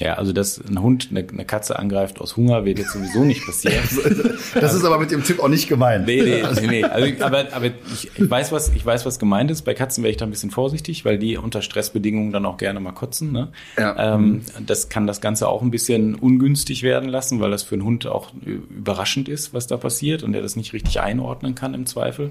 [0.00, 3.44] Ja, also dass ein Hund eine, eine, Katze angreift aus Hunger, wird jetzt sowieso nicht
[3.44, 3.82] passieren.
[4.54, 6.06] das ist aber mit dem Tipp auch nicht gemeint.
[6.06, 6.66] Nee, nee, nee.
[6.66, 6.84] nee.
[6.84, 9.62] Also, aber aber ich, ich, weiß, was, ich weiß, was gemeint ist.
[9.62, 12.78] Bei Katzen wäre ich da ein bisschen vorsichtig, weil die unter Stressbedingungen dann auch gerne
[12.80, 13.32] mal kotzen.
[13.32, 13.48] Ne?
[13.76, 14.14] Ja.
[14.14, 17.84] Ähm, das kann das Ganze auch ein bisschen ungünstig werden lassen, weil das für einen
[17.84, 21.86] Hund auch überraschend ist, was da passiert und der das nicht richtig einordnen kann im
[21.86, 22.30] Zweifel.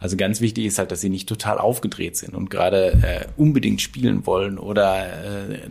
[0.00, 3.82] Also ganz wichtig ist halt, dass sie nicht total aufgedreht sind und gerade äh, unbedingt
[3.82, 5.70] spielen wollen oder äh,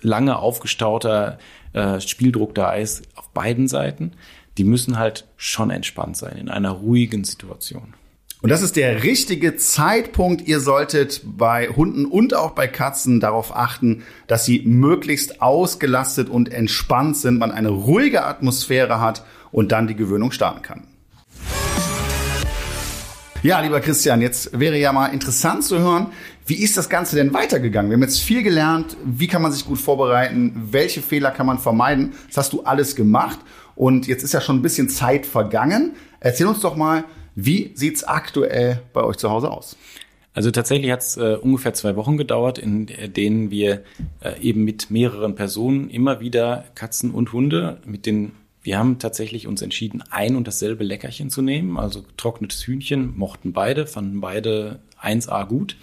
[0.00, 1.38] lange aufgestauter
[1.74, 4.12] äh, Spieldruck da ist auf beiden Seiten.
[4.56, 7.92] Die müssen halt schon entspannt sein in einer ruhigen Situation.
[8.40, 10.48] Und das ist der richtige Zeitpunkt.
[10.48, 16.50] Ihr solltet bei Hunden und auch bei Katzen darauf achten, dass sie möglichst ausgelastet und
[16.50, 20.86] entspannt sind, man eine ruhige Atmosphäre hat und dann die Gewöhnung starten kann.
[23.42, 26.08] Ja, lieber Christian, jetzt wäre ja mal interessant zu hören,
[26.46, 27.90] wie ist das Ganze denn weitergegangen?
[27.90, 28.96] Wir haben jetzt viel gelernt.
[29.04, 30.68] Wie kann man sich gut vorbereiten?
[30.70, 32.14] Welche Fehler kann man vermeiden?
[32.28, 33.38] Das hast du alles gemacht.
[33.74, 35.92] Und jetzt ist ja schon ein bisschen Zeit vergangen.
[36.18, 39.76] Erzähl uns doch mal, wie sieht's aktuell bei euch zu Hause aus?
[40.32, 43.82] Also tatsächlich hat es äh, ungefähr zwei Wochen gedauert, in denen wir
[44.20, 48.32] äh, eben mit mehreren Personen immer wieder Katzen und Hunde mit den
[48.66, 53.52] wir haben tatsächlich uns entschieden, ein und dasselbe Leckerchen zu nehmen, also getrocknetes Hühnchen, mochten
[53.52, 55.76] beide, fanden beide 1A gut.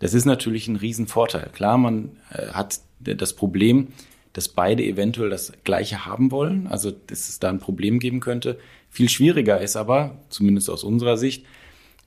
[0.00, 1.48] Das ist natürlich ein Riesenvorteil.
[1.52, 3.88] Klar, man äh, hat das Problem,
[4.32, 8.58] dass beide eventuell das Gleiche haben wollen, also dass es da ein Problem geben könnte.
[8.90, 11.46] Viel schwieriger ist aber, zumindest aus unserer Sicht,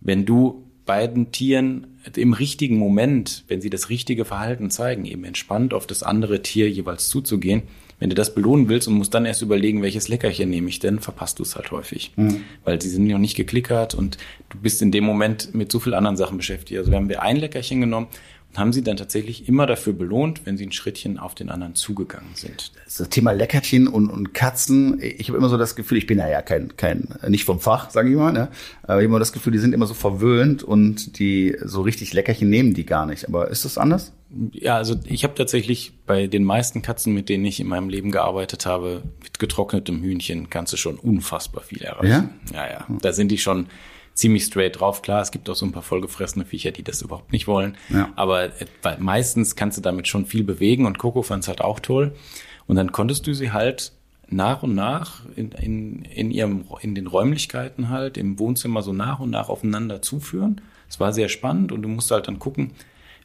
[0.01, 5.73] wenn du beiden Tieren im richtigen Moment, wenn sie das richtige Verhalten zeigen, eben entspannt
[5.73, 7.63] auf das andere Tier jeweils zuzugehen.
[8.01, 10.99] Wenn du das belohnen willst und musst dann erst überlegen, welches Leckerchen nehme ich denn,
[10.99, 12.11] verpasst du es halt häufig.
[12.15, 12.41] Mhm.
[12.63, 14.17] Weil sie sind noch nicht geklickert und
[14.49, 16.79] du bist in dem Moment mit so vielen anderen Sachen beschäftigt.
[16.79, 18.07] Also wir haben wir ein Leckerchen genommen
[18.57, 22.31] haben sie dann tatsächlich immer dafür belohnt, wenn sie ein Schrittchen auf den anderen zugegangen
[22.33, 22.71] sind.
[22.85, 26.27] Das Thema Leckerchen und, und Katzen, ich habe immer so das Gefühl, ich bin ja,
[26.27, 28.49] ja kein, kein, nicht vom Fach, sage ich mal, ne?
[28.83, 32.13] aber ich habe immer das Gefühl, die sind immer so verwöhnt und die so richtig
[32.13, 33.27] Leckerchen nehmen die gar nicht.
[33.27, 34.11] Aber ist das anders?
[34.53, 38.11] Ja, also ich habe tatsächlich bei den meisten Katzen, mit denen ich in meinem Leben
[38.11, 42.29] gearbeitet habe, mit getrocknetem Hühnchen kannst du schon unfassbar viel erreichen.
[42.53, 42.87] Ja, ja, ja.
[43.01, 43.67] Da sind die schon
[44.13, 45.01] ziemlich straight drauf.
[45.01, 47.75] Klar, es gibt auch so ein paar vollgefressene Viecher, die das überhaupt nicht wollen.
[47.89, 48.11] Ja.
[48.15, 48.67] Aber äh,
[48.99, 52.13] meistens kannst du damit schon viel bewegen und Coco fand es halt auch toll.
[52.67, 53.91] Und dann konntest du sie halt
[54.29, 59.19] nach und nach in, in, in, ihrem, in den Räumlichkeiten halt, im Wohnzimmer so nach
[59.19, 60.61] und nach aufeinander zuführen.
[60.89, 62.71] Es war sehr spannend und du musst halt dann gucken,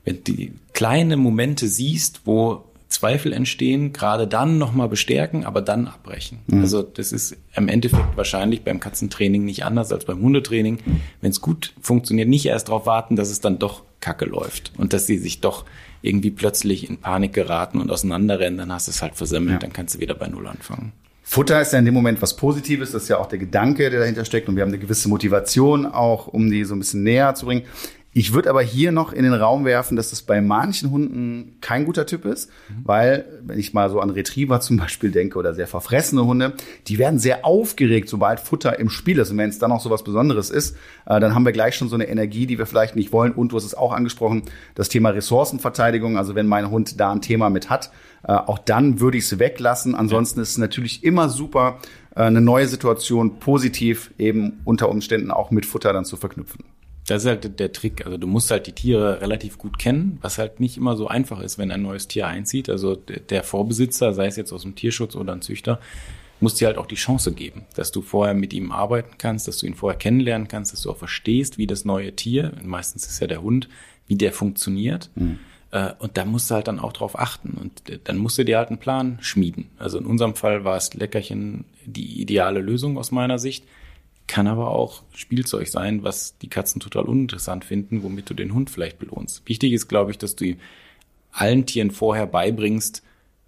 [0.07, 5.89] wenn du die kleine Momente siehst, wo Zweifel entstehen, gerade dann nochmal bestärken, aber dann
[5.89, 6.39] abbrechen.
[6.47, 6.61] Mhm.
[6.61, 10.79] Also das ist im Endeffekt wahrscheinlich beim Katzentraining nicht anders als beim Hundetraining.
[11.21, 14.93] Wenn es gut funktioniert, nicht erst darauf warten, dass es dann doch kacke läuft und
[14.93, 15.65] dass sie sich doch
[16.01, 19.59] irgendwie plötzlich in Panik geraten und auseinanderrennen, dann hast du es halt versemmelt, ja.
[19.59, 20.93] dann kannst du wieder bei Null anfangen.
[21.25, 23.99] Futter ist ja in dem Moment was Positives, das ist ja auch der Gedanke, der
[23.99, 27.35] dahinter steckt und wir haben eine gewisse Motivation auch, um die so ein bisschen näher
[27.35, 27.65] zu bringen.
[28.19, 31.85] Ich würde aber hier noch in den Raum werfen, dass das bei manchen Hunden kein
[31.85, 32.75] guter Typ ist, mhm.
[32.83, 36.55] weil, wenn ich mal so an Retriever zum Beispiel denke oder sehr verfressene Hunde,
[36.87, 39.33] die werden sehr aufgeregt, sobald Futter im Spiel ist.
[39.33, 41.91] Und wenn es dann auch so was Besonderes ist, äh, dann haben wir gleich schon
[41.91, 43.33] so eine Energie, die wir vielleicht nicht wollen.
[43.33, 46.17] Und du hast es auch angesprochen, das Thema Ressourcenverteidigung.
[46.17, 47.91] Also wenn mein Hund da ein Thema mit hat,
[48.27, 49.95] äh, auch dann würde ich es weglassen.
[49.95, 51.81] Ansonsten ist es natürlich immer super,
[52.15, 56.65] äh, eine neue Situation positiv eben unter Umständen auch mit Futter dann zu verknüpfen.
[57.07, 58.05] Das ist halt der Trick.
[58.05, 61.41] Also du musst halt die Tiere relativ gut kennen, was halt nicht immer so einfach
[61.41, 62.69] ist, wenn ein neues Tier einzieht.
[62.69, 65.81] Also der Vorbesitzer, sei es jetzt aus dem Tierschutz oder ein Züchter,
[66.41, 69.59] muss dir halt auch die Chance geben, dass du vorher mit ihm arbeiten kannst, dass
[69.59, 73.21] du ihn vorher kennenlernen kannst, dass du auch verstehst, wie das neue Tier, meistens ist
[73.21, 73.69] ja der Hund,
[74.07, 75.11] wie der funktioniert.
[75.15, 75.39] Mhm.
[75.99, 77.51] Und da musst du halt dann auch drauf achten.
[77.51, 79.69] Und äh, dann musst du dir halt einen Plan schmieden.
[79.79, 83.65] Also in unserem Fall war es Leckerchen die ideale Lösung aus meiner Sicht
[84.27, 88.71] kann aber auch Spielzeug sein, was die Katzen total uninteressant finden, womit du den Hund
[88.71, 89.43] vielleicht belohnst.
[89.47, 90.57] Wichtig ist, glaube ich, dass du
[91.33, 93.03] allen Tieren vorher beibringst,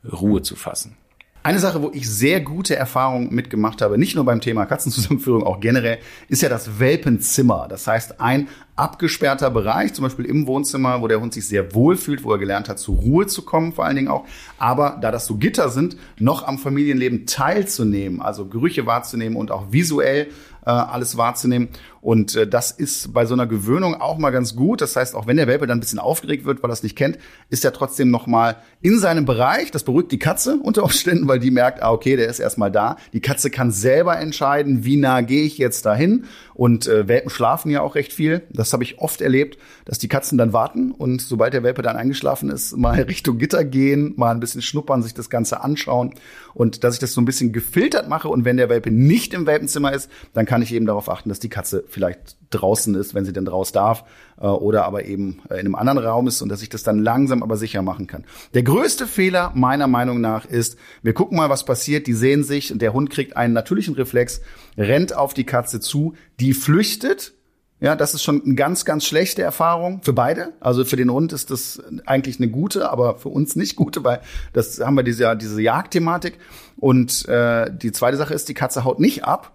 [0.04, 0.96] Ruhe zu fassen.
[1.44, 5.60] Eine Sache, wo ich sehr gute Erfahrungen mitgemacht habe, nicht nur beim Thema Katzenzusammenführung, auch
[5.60, 7.68] generell, ist ja das Welpenzimmer.
[7.70, 11.96] Das heißt, ein abgesperrter Bereich, zum Beispiel im Wohnzimmer, wo der Hund sich sehr wohl
[11.96, 14.26] fühlt, wo er gelernt hat, zur Ruhe zu kommen, vor allen Dingen auch.
[14.58, 19.72] Aber da das so Gitter sind, noch am Familienleben teilzunehmen, also Gerüche wahrzunehmen und auch
[19.72, 20.28] visuell
[20.72, 21.68] alles wahrzunehmen.
[22.00, 24.80] Und äh, das ist bei so einer Gewöhnung auch mal ganz gut.
[24.80, 26.96] Das heißt, auch wenn der Welpe dann ein bisschen aufgeregt wird, weil er es nicht
[26.96, 27.18] kennt,
[27.50, 29.70] ist er trotzdem noch mal in seinem Bereich.
[29.70, 32.96] Das beruhigt die Katze unter Umständen, weil die merkt, ah, okay, der ist erstmal da.
[33.12, 36.24] Die Katze kann selber entscheiden, wie nah gehe ich jetzt dahin.
[36.54, 38.42] Und äh, Welpen schlafen ja auch recht viel.
[38.50, 41.96] Das habe ich oft erlebt, dass die Katzen dann warten und sobald der Welpe dann
[41.96, 46.14] eingeschlafen ist, mal Richtung Gitter gehen, mal ein bisschen schnuppern, sich das Ganze anschauen
[46.54, 48.28] und dass ich das so ein bisschen gefiltert mache.
[48.28, 51.38] Und wenn der Welpe nicht im Welpenzimmer ist, dann kann ich eben darauf achten, dass
[51.38, 54.04] die Katze vielleicht draußen ist, wenn sie denn draus darf,
[54.40, 56.98] äh, oder aber eben äh, in einem anderen Raum ist und dass ich das dann
[56.98, 58.24] langsam aber sicher machen kann.
[58.54, 62.72] Der größte Fehler meiner Meinung nach ist, wir gucken mal, was passiert, die sehen sich
[62.72, 64.40] und der Hund kriegt einen natürlichen Reflex,
[64.76, 67.34] rennt auf die Katze zu, die flüchtet,
[67.80, 70.52] ja, das ist schon eine ganz, ganz schlechte Erfahrung für beide.
[70.58, 74.20] Also für den Hund ist das eigentlich eine gute, aber für uns nicht gute, weil
[74.52, 76.38] das haben wir diese, diese Jagdthematik.
[76.76, 79.52] Und äh, die zweite Sache ist, die Katze haut nicht ab,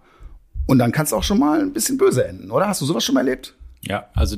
[0.66, 2.68] Und dann kann es auch schon mal ein bisschen böse enden, oder?
[2.68, 3.54] Hast du sowas schon mal erlebt?
[3.82, 4.36] Ja, also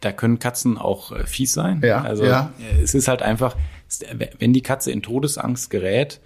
[0.00, 1.80] da können Katzen auch äh, fies sein.
[1.84, 2.52] Ja, also ja.
[2.60, 3.56] äh, es ist halt einfach,
[3.88, 4.04] es-
[4.38, 6.20] wenn die Katze in Todesangst gerät,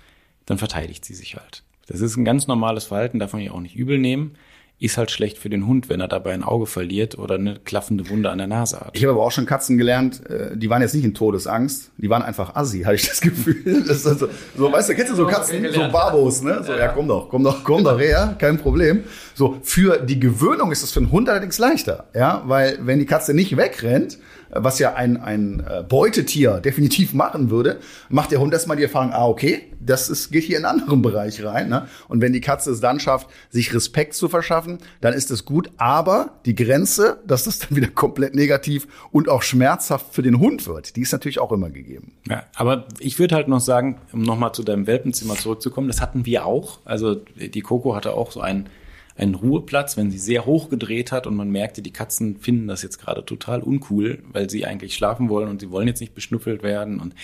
[0.46, 1.62] dann verteidigt sie sich halt.
[1.86, 4.36] Das ist ein ganz normales Verhalten, darf man ja auch nicht übel nehmen.
[4.82, 8.08] Ist halt schlecht für den Hund, wenn er dabei ein Auge verliert oder eine klaffende
[8.10, 8.90] Wunde an der Nase hat.
[8.94, 12.10] Ich habe aber auch schon Katzen gelernt, äh, die waren jetzt nicht in Todesangst, die
[12.10, 13.84] waren einfach assi, hatte ich das Gefühl.
[13.86, 16.64] Das ist also, so, weißt du, kennst du so Katzen, so Barbos, ne?
[16.66, 19.04] So, ja, komm doch, komm doch, komm doch her, kein Problem.
[19.34, 23.06] So, für die Gewöhnung ist es für einen Hund allerdings leichter, ja, weil wenn die
[23.06, 24.18] Katze nicht wegrennt,
[24.52, 27.78] was ja ein, ein äh, Beutetier definitiv machen würde,
[28.08, 31.02] macht der Hund erstmal die Erfahrung, ah, okay, das ist, geht hier in einen anderen
[31.02, 31.68] Bereich rein.
[31.68, 31.88] Ne?
[32.08, 35.70] Und wenn die Katze es dann schafft, sich Respekt zu verschaffen, dann ist es gut.
[35.76, 40.66] Aber die Grenze, dass das dann wieder komplett negativ und auch schmerzhaft für den Hund
[40.66, 42.12] wird, die ist natürlich auch immer gegeben.
[42.28, 46.26] Ja, aber ich würde halt noch sagen, um nochmal zu deinem Welpenzimmer zurückzukommen, das hatten
[46.26, 46.78] wir auch.
[46.84, 48.68] Also die Coco hatte auch so einen,
[49.16, 52.82] einen Ruheplatz, wenn sie sehr hoch gedreht hat und man merkte, die Katzen finden das
[52.82, 56.62] jetzt gerade total uncool, weil sie eigentlich schlafen wollen und sie wollen jetzt nicht beschnüffelt
[56.62, 57.00] werden.
[57.00, 57.14] Und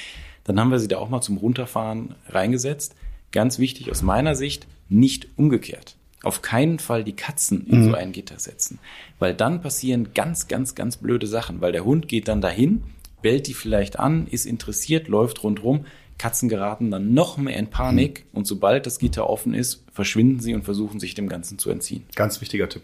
[0.45, 2.95] dann haben wir sie da auch mal zum Runterfahren reingesetzt.
[3.33, 5.97] Ganz wichtig aus meiner Sicht, nicht umgekehrt.
[6.23, 8.81] Auf keinen Fall die Katzen in so ein Gitter setzen.
[9.19, 11.61] Weil dann passieren ganz, ganz, ganz blöde Sachen.
[11.61, 12.83] Weil der Hund geht dann dahin,
[13.23, 15.87] bellt die vielleicht an, ist interessiert, läuft rundrum.
[16.19, 20.55] Katzen geraten dann noch mehr in Panik und sobald das Gitter offen ist, verschwinden sie
[20.55, 22.05] und versuchen sich dem Ganzen zu entziehen.
[22.15, 22.83] Ganz wichtiger Tipp.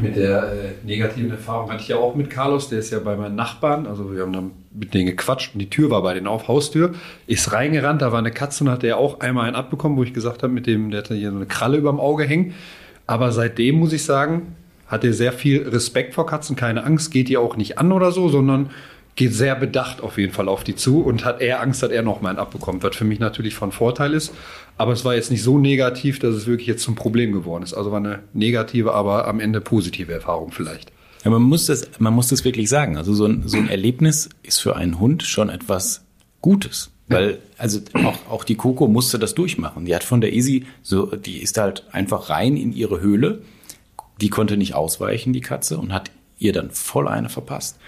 [0.00, 3.16] Mit der äh, negativen Erfahrung hatte ich ja auch mit Carlos, der ist ja bei
[3.16, 6.26] meinen Nachbarn, also wir haben dann mit denen gequatscht und die Tür war bei denen
[6.26, 6.94] auf, Haustür,
[7.26, 10.12] ist reingerannt, da war eine Katze und hat der auch einmal einen abbekommen, wo ich
[10.12, 12.54] gesagt habe, mit dem, der hatte hier so eine Kralle überm Auge hängen.
[13.06, 14.56] Aber seitdem muss ich sagen,
[14.88, 18.12] hat er sehr viel Respekt vor Katzen, keine Angst, geht die auch nicht an oder
[18.12, 18.70] so, sondern
[19.16, 22.02] geht sehr bedacht auf jeden Fall auf die zu und hat eher Angst, dass er
[22.02, 24.32] noch mal einen abbekommt, was für mich natürlich von Vorteil ist.
[24.76, 27.72] Aber es war jetzt nicht so negativ, dass es wirklich jetzt zum Problem geworden ist.
[27.72, 30.92] Also war eine negative, aber am Ende positive Erfahrung vielleicht.
[31.24, 32.98] Ja, man muss das, man muss das wirklich sagen.
[32.98, 36.04] Also so ein, so ein Erlebnis ist für einen Hund schon etwas
[36.42, 36.90] Gutes.
[37.08, 39.86] Weil, also auch, auch die Coco musste das durchmachen.
[39.86, 43.42] Die hat von der Easy so, die ist halt einfach rein in ihre Höhle.
[44.20, 47.78] Die konnte nicht ausweichen, die Katze, und hat ihr dann voll eine verpasst.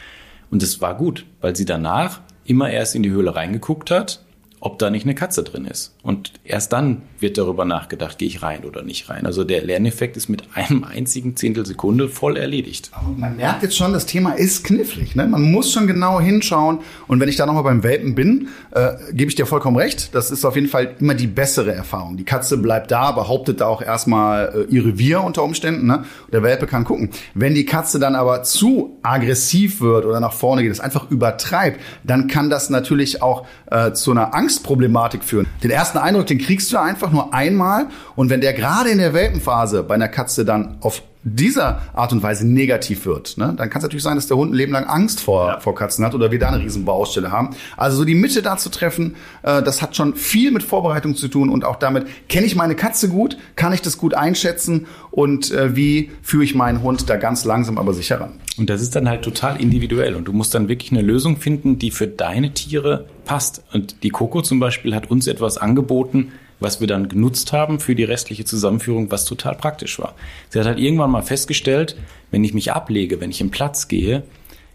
[0.50, 4.24] Und es war gut, weil sie danach immer erst in die Höhle reingeguckt hat,
[4.60, 5.94] ob da nicht eine Katze drin ist.
[6.08, 9.26] Und erst dann wird darüber nachgedacht, gehe ich rein oder nicht rein.
[9.26, 12.90] Also der Lerneffekt ist mit einem einzigen Zehntelsekunde voll erledigt.
[13.18, 15.16] Man merkt jetzt schon, das Thema ist knifflig.
[15.16, 15.26] Ne?
[15.26, 16.78] Man muss schon genau hinschauen.
[17.08, 20.14] Und wenn ich da nochmal beim Welpen bin, äh, gebe ich dir vollkommen recht.
[20.14, 22.16] Das ist auf jeden Fall immer die bessere Erfahrung.
[22.16, 25.86] Die Katze bleibt da, behauptet da auch erstmal äh, ihr Revier unter Umständen.
[25.86, 26.04] Ne?
[26.32, 27.10] Der Welpe kann gucken.
[27.34, 31.78] Wenn die Katze dann aber zu aggressiv wird oder nach vorne geht, es einfach übertreibt,
[32.02, 35.46] dann kann das natürlich auch äh, zu einer Angstproblematik führen.
[35.62, 37.86] Den ersten Eindruck, den kriegst du einfach nur einmal.
[38.16, 41.02] Und wenn der gerade in der Welpenphase bei einer Katze dann auf
[41.36, 44.52] dieser Art und Weise negativ wird, ne, dann kann es natürlich sein, dass der Hund
[44.52, 47.50] ein Leben lang Angst vor, vor Katzen hat oder wir da eine riesen Baustelle haben.
[47.76, 51.28] Also so die Mitte da zu treffen, äh, das hat schon viel mit Vorbereitung zu
[51.28, 55.50] tun und auch damit, kenne ich meine Katze gut, kann ich das gut einschätzen und
[55.50, 58.32] äh, wie führe ich meinen Hund da ganz langsam aber sicher ran.
[58.58, 60.16] Und das ist dann halt total individuell.
[60.16, 63.62] Und du musst dann wirklich eine Lösung finden, die für deine Tiere passt.
[63.72, 67.94] Und die Coco zum Beispiel hat uns etwas angeboten, was wir dann genutzt haben für
[67.94, 70.14] die restliche Zusammenführung, was total praktisch war.
[70.50, 71.96] Sie hat halt irgendwann mal festgestellt,
[72.30, 74.22] wenn ich mich ablege, wenn ich im Platz gehe,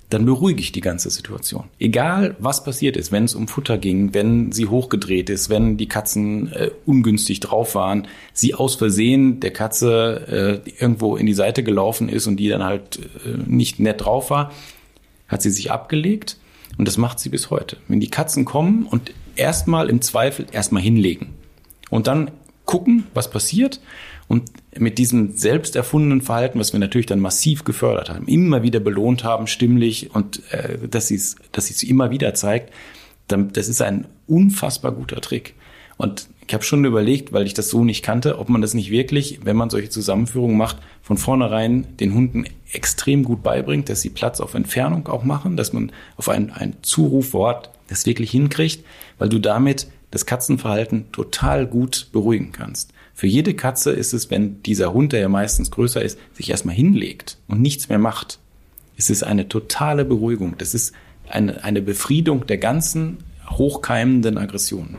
[0.09, 1.65] dann beruhige ich die ganze Situation.
[1.79, 5.87] Egal, was passiert ist, wenn es um Futter ging, wenn sie hochgedreht ist, wenn die
[5.87, 11.63] Katzen äh, ungünstig drauf waren, sie aus Versehen der Katze äh, irgendwo in die Seite
[11.63, 14.51] gelaufen ist und die dann halt äh, nicht nett drauf war,
[15.27, 16.37] hat sie sich abgelegt
[16.77, 17.77] und das macht sie bis heute.
[17.87, 21.33] Wenn die Katzen kommen und erstmal im Zweifel erstmal hinlegen
[21.93, 22.31] und dann
[22.65, 23.79] gucken, was passiert
[24.27, 28.79] und mit diesem selbst erfundenen Verhalten, was wir natürlich dann massiv gefördert haben, immer wieder
[28.79, 32.73] belohnt haben, stimmlich und äh, dass sie es dass es immer wieder zeigt,
[33.27, 35.53] dann, das ist ein unfassbar guter Trick.
[35.97, 38.89] Und ich habe schon überlegt, weil ich das so nicht kannte, ob man das nicht
[38.89, 44.09] wirklich, wenn man solche Zusammenführungen macht, von vornherein den Hunden extrem gut beibringt, dass sie
[44.09, 48.83] Platz auf Entfernung auch machen, dass man auf ein, ein Zurufwort das wirklich hinkriegt,
[49.19, 52.93] weil du damit das Katzenverhalten total gut beruhigen kannst.
[53.15, 56.75] Für jede Katze ist es, wenn dieser Hund, der ja meistens größer ist, sich erstmal
[56.75, 58.37] hinlegt und nichts mehr macht,
[58.95, 60.53] ist es eine totale Beruhigung.
[60.59, 60.93] Das ist
[61.27, 63.17] eine, eine Befriedung der ganzen
[63.49, 64.97] hochkeimenden Aggressionen.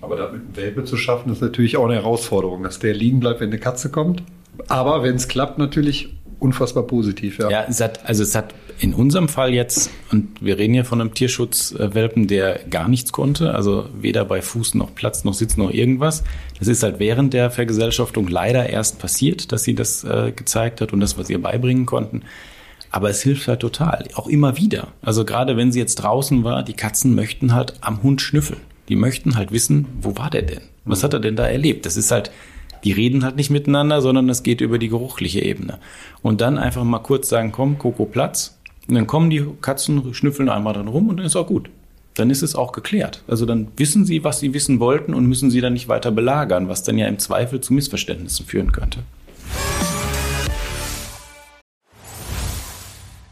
[0.00, 3.40] Aber damit einen Welpe zu schaffen, ist natürlich auch eine Herausforderung, dass der liegen bleibt,
[3.40, 4.22] wenn eine Katze kommt.
[4.68, 7.50] Aber wenn es klappt, natürlich unfassbar positiv, ja.
[7.50, 11.00] Ja, es hat, also es hat in unserem Fall jetzt, und wir reden ja von
[11.00, 15.70] einem Tierschutzwelpen, der gar nichts konnte, also weder bei Fuß noch Platz noch Sitz noch
[15.70, 16.24] irgendwas.
[16.58, 20.92] Das ist halt während der Vergesellschaftung leider erst passiert, dass sie das äh, gezeigt hat
[20.92, 22.22] und das, was ihr beibringen konnten.
[22.90, 24.88] Aber es hilft halt total, auch immer wieder.
[25.02, 28.60] Also gerade wenn sie jetzt draußen war, die Katzen möchten halt am Hund schnüffeln.
[28.88, 30.62] Die möchten halt wissen, wo war der denn?
[30.84, 31.86] Was hat er denn da erlebt?
[31.86, 32.32] Das ist halt,
[32.84, 35.78] die reden halt nicht miteinander, sondern es geht über die geruchliche Ebene.
[36.22, 38.58] Und dann einfach mal kurz sagen, komm, Coco, Platz.
[38.88, 41.70] Und dann kommen die Katzen, schnüffeln einmal dran rum und dann ist auch gut.
[42.14, 43.22] Dann ist es auch geklärt.
[43.28, 46.68] Also dann wissen sie, was sie wissen wollten und müssen sie dann nicht weiter belagern,
[46.68, 49.00] was dann ja im Zweifel zu Missverständnissen führen könnte.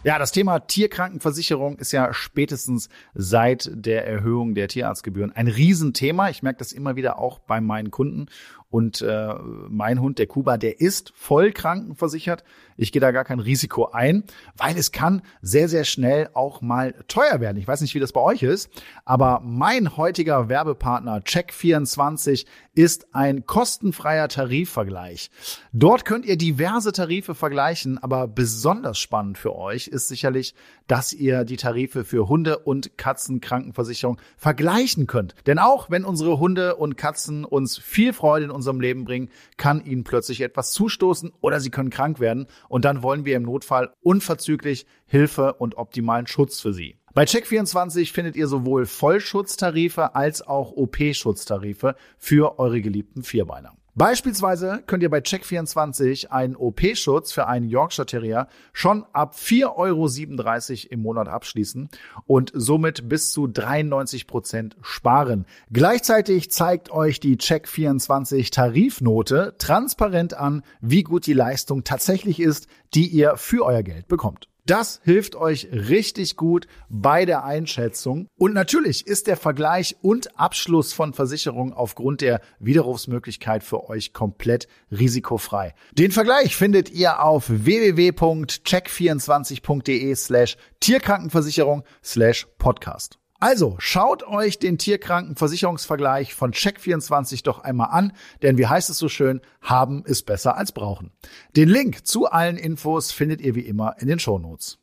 [0.05, 6.31] Ja, das Thema Tierkrankenversicherung ist ja spätestens seit der Erhöhung der Tierarztgebühren ein Riesenthema.
[6.31, 8.27] Ich merke das immer wieder auch bei meinen Kunden.
[8.71, 9.35] Und äh,
[9.69, 12.45] mein Hund, der Kuba, der ist voll krankenversichert.
[12.77, 14.25] Ich gehe da gar kein Risiko ein,
[14.57, 17.57] weil es kann sehr, sehr schnell auch mal teuer werden.
[17.57, 18.71] Ich weiß nicht, wie das bei euch ist,
[19.07, 22.47] aber mein heutiger Werbepartner Check24
[22.79, 25.33] ist ein kostenfreier Tarifvergleich.
[25.73, 30.55] Dort könnt ihr diverse Tarife vergleichen, aber besonders spannend für euch ist sicherlich,
[30.87, 35.35] dass ihr die Tarife für Hunde- und Katzenkrankenversicherung vergleichen könnt.
[35.49, 39.85] Denn auch wenn unsere Hunde und Katzen uns viel Freude in unserem Leben bringen, kann
[39.85, 43.93] ihnen plötzlich etwas zustoßen oder sie können krank werden und dann wollen wir im Notfall
[44.03, 46.97] unverzüglich Hilfe und optimalen Schutz für sie.
[47.19, 53.73] Bei Check24 findet ihr sowohl Vollschutztarife als auch OP-Schutztarife für eure geliebten Vierbeiner.
[53.97, 60.93] Beispielsweise könnt ihr bei Check24 einen OP-Schutz für einen Yorkshire Terrier schon ab 4,37 Euro
[60.93, 61.89] im Monat abschließen
[62.29, 65.45] und somit bis zu 93 Prozent sparen.
[65.73, 73.09] Gleichzeitig zeigt euch die Check24 Tarifnote transparent an, wie gut die Leistung tatsächlich ist, die
[73.09, 74.49] ihr für euer Geld bekommt.
[74.69, 78.29] Das hilft euch richtig gut bei der Einschätzung.
[78.37, 84.69] Und natürlich ist der Vergleich und Abschluss von Versicherungen aufgrund der Widerrufsmöglichkeit für euch komplett
[84.91, 85.75] risikofrei.
[85.93, 93.19] Den Vergleich findet ihr auf www.check24.de slash Tierkrankenversicherung slash Podcast.
[93.41, 98.13] Also schaut euch den Tierkrankenversicherungsvergleich von Check24 doch einmal an,
[98.43, 101.13] denn wie heißt es so schön, haben ist besser als brauchen.
[101.55, 104.79] Den Link zu allen Infos findet ihr wie immer in den Shownotes.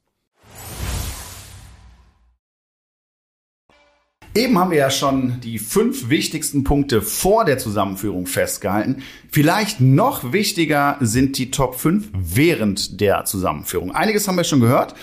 [4.38, 9.02] Eben haben wir ja schon die fünf wichtigsten Punkte vor der Zusammenführung festgehalten.
[9.32, 13.96] Vielleicht noch wichtiger sind die Top 5 während der Zusammenführung.
[13.96, 14.94] Einiges haben wir schon gehört.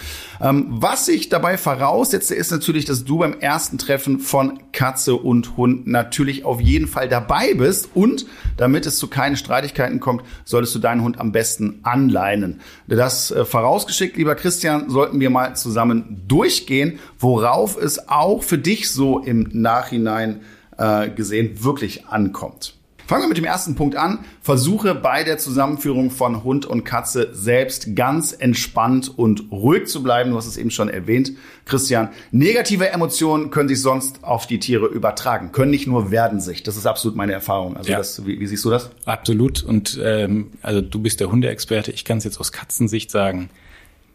[0.42, 5.56] Ähm, was sich dabei voraussetze, ist natürlich, dass du beim ersten Treffen von Katze und
[5.56, 7.90] Hund natürlich auf jeden Fall dabei bist.
[7.94, 8.26] Und
[8.56, 12.60] damit es zu keinen Streitigkeiten kommt, solltest du deinen Hund am besten anleinen.
[12.88, 18.90] Das äh, vorausgeschickt, lieber Christian, sollten wir mal zusammen durchgehen, worauf es auch für dich
[18.90, 20.40] so im Nachhinein
[20.78, 22.74] äh, gesehen wirklich ankommt.
[23.06, 24.20] Fangen wir mit dem ersten Punkt an.
[24.42, 30.30] Versuche bei der Zusammenführung von Hund und Katze selbst ganz entspannt und ruhig zu bleiben.
[30.30, 31.32] Du hast es eben schon erwähnt,
[31.66, 32.10] Christian.
[32.30, 36.62] Negative Emotionen können sich sonst auf die Tiere übertragen, können nicht nur werden sich.
[36.62, 37.76] Das ist absolut meine Erfahrung.
[37.76, 37.98] Also Ja.
[37.98, 38.90] das, wie, wie siehst du das?
[39.04, 39.62] Absolut.
[39.64, 41.90] Und ähm, also du bist der Hundeexperte.
[41.90, 43.50] Ich kann es jetzt aus Katzensicht sagen.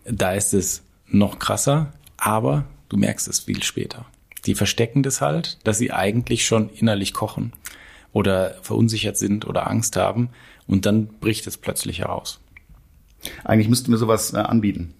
[0.06, 4.06] Da ist es noch krasser, aber du merkst es viel später.
[4.48, 7.54] Die verstecken das halt, dass sie eigentlich schon innerlich kochen
[8.14, 10.30] oder verunsichert sind oder Angst haben
[10.66, 12.40] und dann bricht es plötzlich heraus.
[13.44, 14.94] Eigentlich müssten wir sowas äh, anbieten.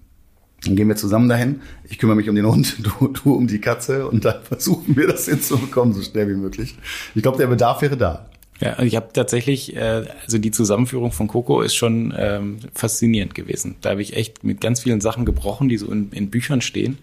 [0.64, 1.62] Dann gehen wir zusammen dahin.
[1.88, 5.06] Ich kümmere mich um den Hund, du, du um die Katze und dann versuchen wir
[5.06, 6.76] das hinzubekommen, so schnell wie möglich.
[7.14, 8.28] Ich glaube, der Bedarf wäre da.
[8.60, 13.76] Ja, ich habe tatsächlich, äh, also die Zusammenführung von Coco ist schon ähm, faszinierend gewesen.
[13.80, 16.98] Da habe ich echt mit ganz vielen Sachen gebrochen, die so in, in Büchern stehen.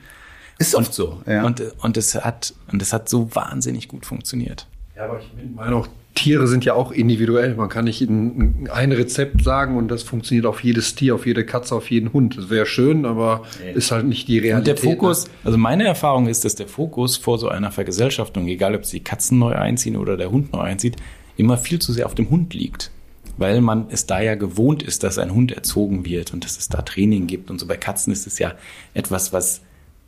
[0.57, 1.21] Ist oft so.
[1.27, 1.45] Ja.
[1.45, 4.67] Und, und es hat und es hat so wahnsinnig gut funktioniert.
[4.95, 7.55] Ja, aber ich meine auch, Tiere sind ja auch individuell.
[7.55, 11.45] Man kann nicht ein, ein Rezept sagen und das funktioniert auf jedes Tier, auf jede
[11.45, 12.37] Katze, auf jeden Hund.
[12.37, 13.43] Das wäre schön, aber
[13.73, 14.83] ist halt nicht die Und Realität.
[14.83, 18.85] der Fokus, also meine Erfahrung ist, dass der Fokus vor so einer Vergesellschaftung, egal ob
[18.85, 20.95] sie die Katzen neu einziehen oder der Hund neu einzieht,
[21.35, 22.91] immer viel zu sehr auf dem Hund liegt.
[23.37, 26.69] Weil man es da ja gewohnt ist, dass ein Hund erzogen wird und dass es
[26.69, 27.51] da Training gibt.
[27.51, 28.53] Und so bei Katzen ist es ja
[28.93, 29.59] etwas, was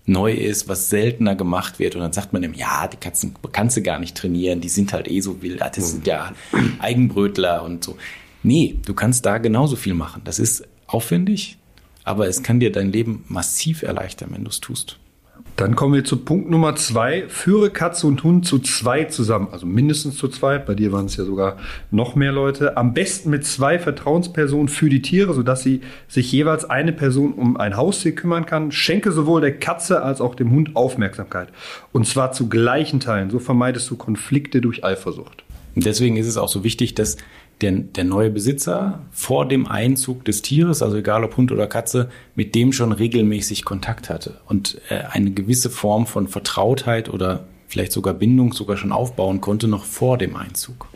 [0.08, 1.96] neu ist, was seltener gemacht wird.
[1.96, 4.94] Und dann sagt man ihm, ja, die Katzen kannst du gar nicht trainieren, die sind
[4.94, 6.34] halt eh so wild, das sind ja
[6.80, 7.98] Eigenbrötler und so.
[8.42, 10.22] Nee, du kannst da genauso viel machen.
[10.24, 11.58] Das ist aufwendig,
[12.04, 14.98] aber es kann dir dein Leben massiv erleichtern, wenn du es tust.
[15.58, 17.26] Dann kommen wir zu Punkt Nummer zwei.
[17.30, 19.48] Führe Katze und Hund zu zwei zusammen.
[19.52, 20.60] Also mindestens zu zwei.
[20.60, 21.58] Bei dir waren es ja sogar
[21.90, 22.78] noch mehr Leute.
[22.78, 27.58] Am besten mit zwei Vertrauenspersonen für die Tiere, sodass sie sich jeweils eine Person um
[27.58, 28.72] ein Haustier kümmern kann.
[28.72, 31.48] Schenke sowohl der Katze als auch dem Hund Aufmerksamkeit.
[31.92, 33.32] Und zwar zu gleichen Teilen.
[33.32, 35.44] So vermeidest du Konflikte durch Eifersucht.
[35.74, 37.18] Deswegen ist es auch so wichtig, dass
[37.62, 42.10] der, der neue Besitzer vor dem Einzug des Tieres, also egal ob Hund oder Katze,
[42.36, 47.92] mit dem schon regelmäßig Kontakt hatte und äh, eine gewisse Form von Vertrautheit oder vielleicht
[47.92, 50.88] sogar Bindung sogar schon aufbauen konnte, noch vor dem Einzug.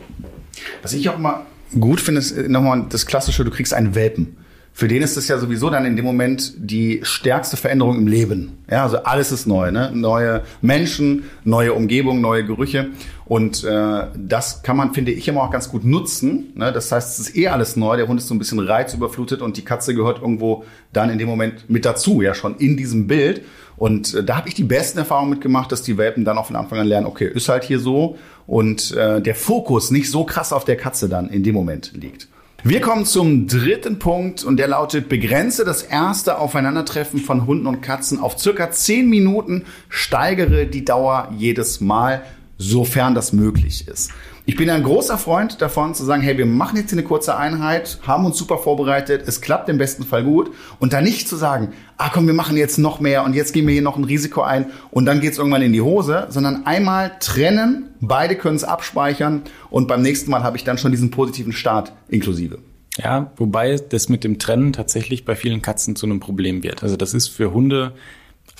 [0.82, 1.46] Was ich auch mal
[1.78, 4.36] gut finde, ist nochmal das Klassische, du kriegst einen Welpen.
[4.74, 8.58] Für den ist es ja sowieso dann in dem Moment die stärkste Veränderung im Leben.
[8.70, 9.90] Ja, also alles ist neu, ne?
[9.94, 12.88] Neue Menschen, neue Umgebung, neue Gerüche.
[13.32, 16.52] Und äh, das kann man, finde ich, immer auch ganz gut nutzen.
[16.54, 16.70] Ne?
[16.70, 17.96] Das heißt, es ist eh alles neu.
[17.96, 21.28] Der Hund ist so ein bisschen reizüberflutet und die Katze gehört irgendwo dann in dem
[21.28, 23.40] Moment mit dazu, ja schon in diesem Bild.
[23.78, 26.56] Und äh, da habe ich die besten Erfahrungen mitgemacht, dass die Welpen dann auch von
[26.56, 28.18] Anfang an lernen, okay, ist halt hier so.
[28.46, 32.28] Und äh, der Fokus nicht so krass auf der Katze dann in dem Moment liegt.
[32.64, 37.80] Wir kommen zum dritten Punkt und der lautet, begrenze das erste Aufeinandertreffen von Hunden und
[37.80, 42.22] Katzen auf circa zehn Minuten, steigere die Dauer jedes Mal,
[42.62, 44.10] sofern das möglich ist.
[44.44, 47.36] Ich bin ein großer Freund davon zu sagen, hey, wir machen jetzt hier eine kurze
[47.36, 50.50] Einheit, haben uns super vorbereitet, es klappt im besten Fall gut
[50.80, 53.66] und dann nicht zu sagen, ah komm, wir machen jetzt noch mehr und jetzt gehen
[53.66, 57.12] wir hier noch ein Risiko ein und dann geht's irgendwann in die Hose, sondern einmal
[57.20, 61.52] trennen, beide können es abspeichern und beim nächsten Mal habe ich dann schon diesen positiven
[61.52, 62.58] Start inklusive.
[62.98, 66.82] Ja, wobei das mit dem Trennen tatsächlich bei vielen Katzen zu einem Problem wird.
[66.82, 67.92] Also das ist für Hunde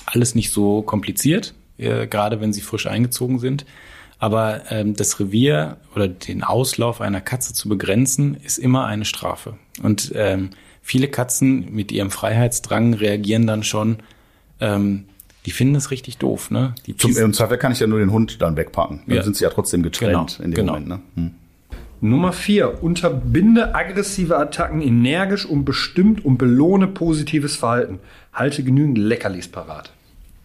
[0.05, 3.65] alles nicht so kompliziert, äh, gerade wenn sie frisch eingezogen sind.
[4.19, 9.57] Aber ähm, das Revier oder den Auslauf einer Katze zu begrenzen, ist immer eine Strafe.
[9.81, 10.51] Und ähm,
[10.81, 13.97] viele Katzen mit ihrem Freiheitsdrang reagieren dann schon,
[14.61, 15.05] ähm,
[15.45, 16.51] die finden das richtig doof.
[16.51, 16.73] Ne?
[16.85, 19.01] Die Zum, Im Zweifel kann ich ja nur den Hund dann wegpacken.
[19.07, 19.23] Dann ja.
[19.23, 20.73] sind sie ja trotzdem getrennt genau, in dem genau.
[20.73, 20.87] Moment.
[20.87, 20.99] Ne?
[21.15, 21.31] Hm.
[21.99, 27.99] Nummer vier, unterbinde aggressive Attacken energisch und bestimmt und belohne positives Verhalten.
[28.33, 29.93] Halte genügend Leckerlis parat.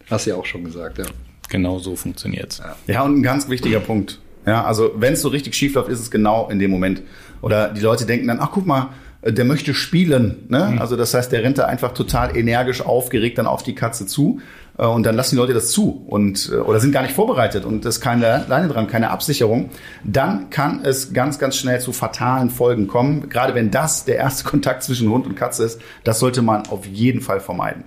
[0.09, 1.05] Hast du ja auch schon gesagt, ja.
[1.49, 2.61] Genau so funktioniert's.
[2.87, 4.19] Ja, und ein ganz wichtiger Punkt.
[4.45, 7.01] Ja, also wenn es so richtig schief läuft, ist es genau in dem Moment.
[7.41, 8.89] Oder die Leute denken dann, ach guck mal,
[9.21, 10.45] äh, der möchte spielen.
[10.49, 10.71] Ne?
[10.73, 10.79] Mhm.
[10.79, 14.39] Also das heißt, der rennt da einfach total energisch aufgeregt dann auf die Katze zu.
[14.77, 17.65] Äh, und dann lassen die Leute das zu und äh, oder sind gar nicht vorbereitet
[17.65, 19.69] und es ist keine Leine dran, keine Absicherung,
[20.03, 23.29] dann kann es ganz, ganz schnell zu fatalen Folgen kommen.
[23.29, 26.85] Gerade wenn das der erste Kontakt zwischen Hund und Katze ist, das sollte man auf
[26.85, 27.83] jeden Fall vermeiden.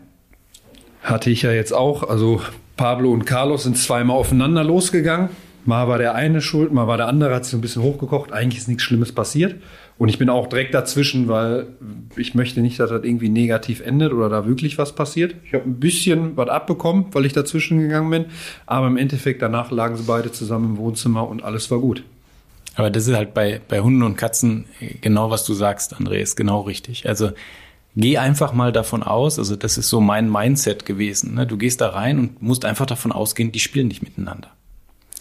[1.03, 2.09] Hatte ich ja jetzt auch.
[2.09, 2.41] Also
[2.77, 5.31] Pablo und Carlos sind zweimal aufeinander losgegangen.
[5.65, 8.33] Mal war der eine schuld, mal war der andere, hat sich ein bisschen hochgekocht.
[8.33, 9.55] Eigentlich ist nichts Schlimmes passiert.
[9.97, 11.69] Und ich bin auch direkt dazwischen, weil
[12.17, 15.37] ich möchte nicht, dass das irgendwie negativ endet oder da wirklich was passiert.
[15.45, 18.25] Ich habe ein bisschen was abbekommen, weil ich dazwischen gegangen bin.
[18.67, 22.03] Aber im Endeffekt, danach lagen sie beide zusammen im Wohnzimmer und alles war gut.
[22.75, 24.65] Aber das ist halt bei, bei Hunden und Katzen
[25.01, 27.09] genau, was du sagst, André, ist genau richtig.
[27.09, 27.31] Also
[27.97, 31.35] geh einfach mal davon aus, also das ist so mein Mindset gewesen.
[31.35, 31.47] Ne?
[31.47, 34.51] Du gehst da rein und musst einfach davon ausgehen, die spielen nicht miteinander.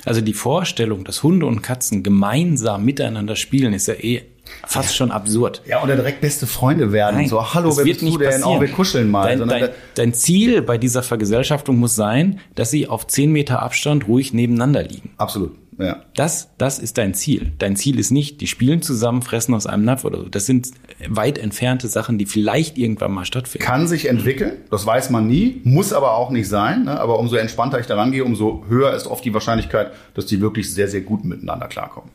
[0.06, 4.24] Also die Vorstellung, dass Hunde und Katzen gemeinsam miteinander spielen, ist ja eh
[4.68, 5.62] fast schon absurd.
[5.66, 7.18] Ja, oder direkt beste Freunde werden.
[7.18, 8.44] Nein, so, hallo, wer bist du denn?
[8.44, 9.38] Oh, wir kuscheln mal.
[9.38, 14.08] Dein, dein, dein, Ziel bei dieser Vergesellschaftung muss sein, dass sie auf zehn Meter Abstand
[14.08, 15.12] ruhig nebeneinander liegen.
[15.18, 15.56] Absolut.
[15.78, 16.04] Ja.
[16.16, 17.54] Das, das ist dein Ziel.
[17.58, 20.30] Dein Ziel ist nicht, die spielen zusammen, fressen aus einem Napf oder so.
[20.30, 20.70] Das sind
[21.08, 23.66] weit entfernte Sachen, die vielleicht irgendwann mal stattfinden.
[23.66, 26.84] Kann sich entwickeln, das weiß man nie, muss aber auch nicht sein.
[26.86, 27.00] Ne?
[27.00, 30.72] Aber umso entspannter ich daran gehe, umso höher ist oft die Wahrscheinlichkeit, dass die wirklich
[30.72, 32.12] sehr, sehr gut miteinander klarkommen.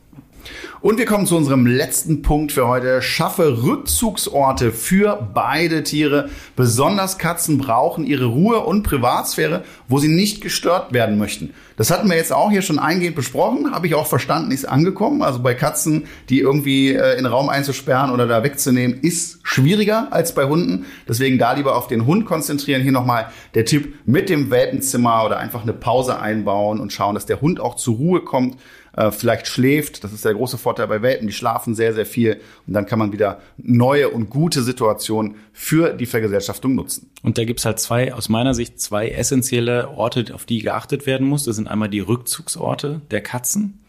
[0.80, 3.02] Und wir kommen zu unserem letzten Punkt für heute.
[3.02, 6.28] Schaffe Rückzugsorte für beide Tiere.
[6.54, 11.54] Besonders Katzen brauchen ihre Ruhe und Privatsphäre, wo sie nicht gestört werden möchten.
[11.76, 13.72] Das hatten wir jetzt auch hier schon eingehend besprochen.
[13.72, 15.22] Habe ich auch verstanden, ist angekommen.
[15.22, 20.08] Also bei Katzen, die irgendwie äh, in den Raum einzusperren oder da wegzunehmen, ist schwieriger
[20.12, 20.86] als bei Hunden.
[21.08, 22.82] Deswegen da lieber auf den Hund konzentrieren.
[22.82, 27.26] Hier nochmal der Tipp mit dem Welpenzimmer oder einfach eine Pause einbauen und schauen, dass
[27.26, 28.56] der Hund auch zur Ruhe kommt
[28.96, 30.02] äh, vielleicht schläft.
[30.02, 32.40] Das ist der große Vorteil bei Welpen, die schlafen sehr, sehr viel.
[32.66, 37.10] Und dann kann man wieder neue und gute Situationen für die Vergesellschaftung nutzen.
[37.22, 41.26] Und da gibt's halt zwei, aus meiner Sicht, zwei essentielle Orte, auf die geachtet werden
[41.26, 41.44] muss.
[41.44, 43.80] Das sind einmal die Rückzugsorte der Katzen,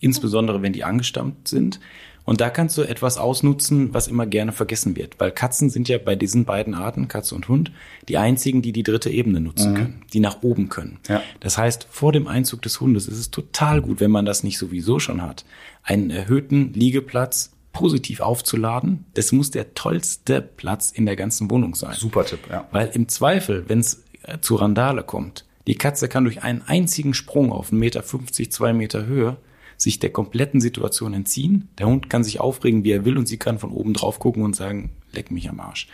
[0.00, 1.80] insbesondere wenn die angestammt sind.
[2.24, 5.98] Und da kannst du etwas ausnutzen, was immer gerne vergessen wird, weil Katzen sind ja
[5.98, 7.72] bei diesen beiden Arten, Katze und Hund,
[8.08, 9.76] die einzigen, die die dritte Ebene nutzen mhm.
[9.76, 10.98] können, die nach oben können.
[11.08, 11.22] Ja.
[11.40, 14.58] Das heißt, vor dem Einzug des Hundes ist es total gut, wenn man das nicht
[14.58, 15.44] sowieso schon hat,
[15.82, 19.06] einen erhöhten Liegeplatz positiv aufzuladen.
[19.14, 21.94] Das muss der tollste Platz in der ganzen Wohnung sein.
[21.94, 22.66] Super Tipp, ja.
[22.72, 27.14] Weil im Zweifel, wenn es äh, zu Randale kommt, Die Katze kann durch einen einzigen
[27.14, 29.36] Sprung auf 1,50 Meter, 2 Meter Höhe
[29.80, 31.70] sich der kompletten Situation entziehen.
[31.78, 34.42] Der Hund kann sich aufregen, wie er will, und sie kann von oben drauf gucken
[34.42, 35.88] und sagen, leck mich am Arsch.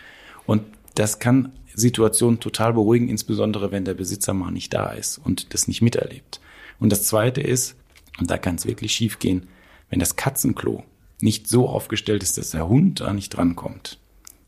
[0.44, 0.64] Und
[0.96, 5.68] das kann Situationen total beruhigen, insbesondere wenn der Besitzer mal nicht da ist und das
[5.68, 6.40] nicht miterlebt.
[6.80, 7.76] Und das zweite ist,
[8.18, 9.46] und da kann es wirklich schief gehen,
[9.88, 10.82] wenn das Katzenklo
[11.20, 14.00] nicht so aufgestellt ist, dass der Hund da nicht drankommt,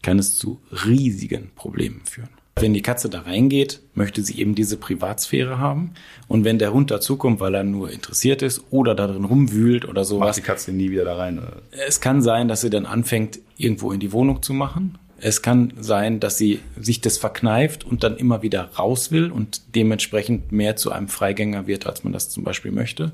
[0.02, 2.37] kann es zu riesigen Problemen führen.
[2.60, 5.92] Wenn die Katze da reingeht, möchte sie eben diese Privatsphäre haben.
[6.26, 10.04] Und wenn der Hund dazukommt, weil er nur interessiert ist oder da drin rumwühlt oder
[10.04, 10.28] sowas.
[10.28, 11.38] Macht die Katze nie wieder da rein.
[11.38, 11.62] Oder?
[11.86, 14.98] Es kann sein, dass sie dann anfängt, irgendwo in die Wohnung zu machen.
[15.20, 19.74] Es kann sein, dass sie sich das verkneift und dann immer wieder raus will und
[19.74, 23.12] dementsprechend mehr zu einem Freigänger wird, als man das zum Beispiel möchte.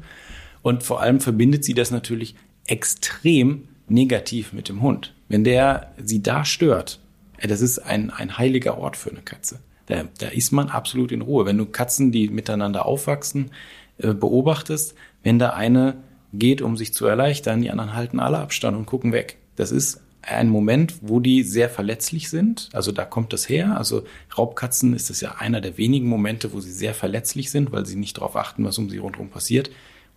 [0.62, 2.34] Und vor allem verbindet sie das natürlich
[2.66, 5.14] extrem negativ mit dem Hund.
[5.28, 7.01] Wenn der sie da stört,
[7.49, 9.61] das ist ein, ein heiliger Ort für eine Katze.
[9.86, 11.47] Da, da ist man absolut in Ruhe.
[11.47, 13.51] Wenn du Katzen, die miteinander aufwachsen,
[13.99, 15.97] äh, beobachtest, wenn da eine
[16.32, 19.36] geht, um sich zu erleichtern, die anderen halten alle Abstand und gucken weg.
[19.57, 22.70] Das ist ein Moment, wo die sehr verletzlich sind.
[22.72, 23.76] Also da kommt das her.
[23.76, 24.05] Also
[24.36, 27.97] Raubkatzen ist es ja einer der wenigen Momente, wo sie sehr verletzlich sind, weil sie
[27.97, 29.68] nicht darauf achten, was um sie rundherum passiert.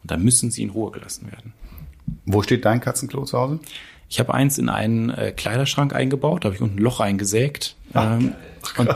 [0.03, 1.53] Und da müssen sie in Ruhe gelassen werden.
[2.25, 3.59] Wo steht dein Katzenklo zu Hause?
[4.09, 7.75] Ich habe eins in einen äh, Kleiderschrank eingebaut, da habe ich unten ein Loch eingesägt.
[7.93, 8.33] Ähm,
[8.63, 8.89] Ach, und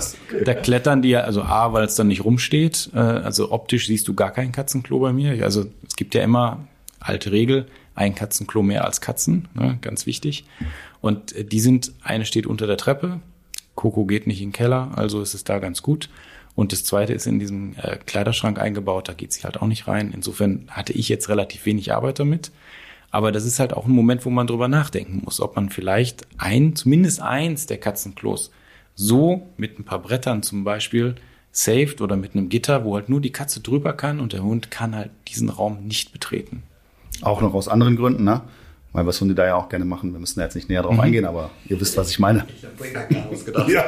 [0.45, 2.91] da klettern die ja, also A, weil es dann nicht rumsteht.
[2.93, 5.43] Äh, also optisch siehst du gar kein Katzenklo bei mir.
[5.43, 6.59] Also es gibt ja immer
[6.99, 10.45] alte Regel, ein Katzenklo mehr als Katzen, ne, ganz wichtig.
[11.01, 13.19] Und äh, die sind, eine steht unter der Treppe,
[13.75, 16.09] Coco geht nicht in den Keller, also ist es da ganz gut.
[16.55, 19.87] Und das zweite ist in diesem äh, Kleiderschrank eingebaut, da geht sie halt auch nicht
[19.87, 20.11] rein.
[20.13, 22.51] Insofern hatte ich jetzt relativ wenig Arbeit damit.
[23.11, 26.25] Aber das ist halt auch ein Moment, wo man drüber nachdenken muss, ob man vielleicht
[26.37, 28.51] ein, zumindest eins der Katzenklos
[28.95, 31.15] so mit ein paar Brettern zum Beispiel
[31.51, 34.71] saved oder mit einem Gitter, wo halt nur die Katze drüber kann und der Hund
[34.71, 36.63] kann halt diesen Raum nicht betreten.
[37.21, 38.41] Auch noch aus anderen Gründen, ne?
[38.93, 40.11] Weil was Hunde da ja auch gerne machen.
[40.11, 41.01] Wir müssen da jetzt nicht näher drauf mhm.
[41.01, 42.45] eingehen, aber ihr wisst, was ich meine.
[42.57, 43.69] Ich habe gar ausgedacht.
[43.69, 43.83] ja.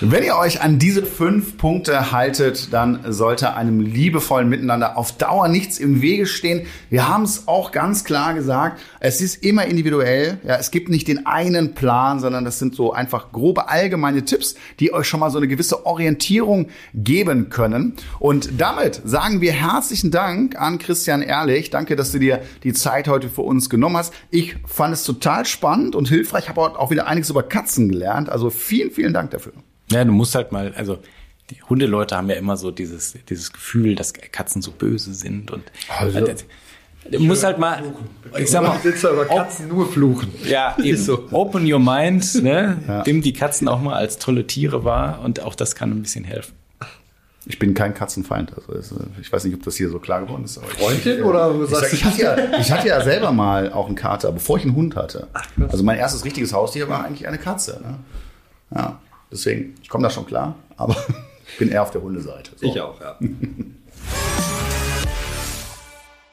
[0.00, 5.48] Wenn ihr euch an diese fünf Punkte haltet, dann sollte einem liebevollen Miteinander auf Dauer
[5.48, 6.66] nichts im Wege stehen.
[6.88, 10.38] Wir haben es auch ganz klar gesagt, es ist immer individuell.
[10.46, 14.54] Ja, es gibt nicht den einen Plan, sondern das sind so einfach grobe allgemeine Tipps,
[14.78, 17.94] die euch schon mal so eine gewisse Orientierung geben können.
[18.20, 21.70] Und damit sagen wir herzlichen Dank an Christian Ehrlich.
[21.70, 24.12] Danke, dass du dir die Zeit heute für uns genommen hast.
[24.30, 26.44] Ich fand es total spannend und hilfreich.
[26.44, 28.28] Ich habe auch wieder einiges über Katzen gelernt.
[28.28, 29.37] Also vielen, vielen Dank dafür.
[29.90, 30.98] Ja, du musst halt mal, also
[31.50, 35.62] die Hundeleute haben ja immer so dieses, dieses Gefühl, dass Katzen so böse sind und
[35.98, 36.34] also, äh,
[37.10, 37.82] du musst halt mal,
[38.36, 40.32] ich sag mal, sitzt über Katzen nur fluchen.
[40.44, 40.98] Ja, eben.
[40.98, 41.28] So.
[41.30, 42.78] Open your mind, ne?
[42.86, 43.02] Ja.
[43.06, 46.24] Nimm die Katzen auch mal als tolle Tiere wahr und auch das kann ein bisschen
[46.24, 46.52] helfen.
[47.46, 48.52] Ich bin kein Katzenfeind.
[48.70, 50.60] Also ich weiß nicht, ob das hier so klar geworden ist.
[50.62, 54.32] Freundin oder ich, sagst ich, hatte ja, ich hatte ja selber mal auch einen Kater,
[54.32, 55.28] bevor ich einen Hund hatte.
[55.66, 57.80] Also mein erstes richtiges Haustier war eigentlich eine Katze.
[57.82, 57.98] Ne?
[58.74, 59.00] Ja.
[59.30, 60.96] Deswegen, ich komme da schon klar, aber
[61.46, 62.52] ich bin eher auf der Hundeseite.
[62.56, 62.66] So.
[62.66, 63.18] Ich auch, ja.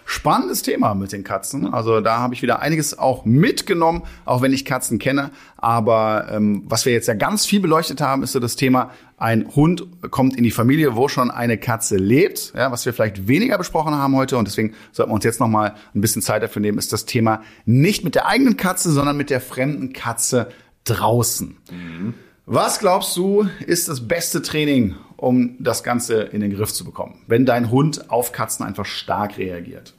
[0.07, 1.73] Spannendes Thema mit den Katzen.
[1.73, 5.31] Also da habe ich wieder einiges auch mitgenommen, auch wenn ich Katzen kenne.
[5.57, 9.47] Aber ähm, was wir jetzt ja ganz viel beleuchtet haben, ist so das Thema, ein
[9.55, 12.53] Hund kommt in die Familie, wo schon eine Katze lebt.
[12.55, 15.47] Ja, was wir vielleicht weniger besprochen haben heute und deswegen sollten wir uns jetzt noch
[15.47, 19.17] mal ein bisschen Zeit dafür nehmen, ist das Thema nicht mit der eigenen Katze, sondern
[19.17, 20.49] mit der fremden Katze
[20.85, 21.57] draußen.
[21.71, 22.13] Mhm.
[22.47, 27.15] Was glaubst du, ist das beste Training, um das Ganze in den Griff zu bekommen,
[27.25, 29.95] wenn dein Hund auf Katzen einfach stark reagiert?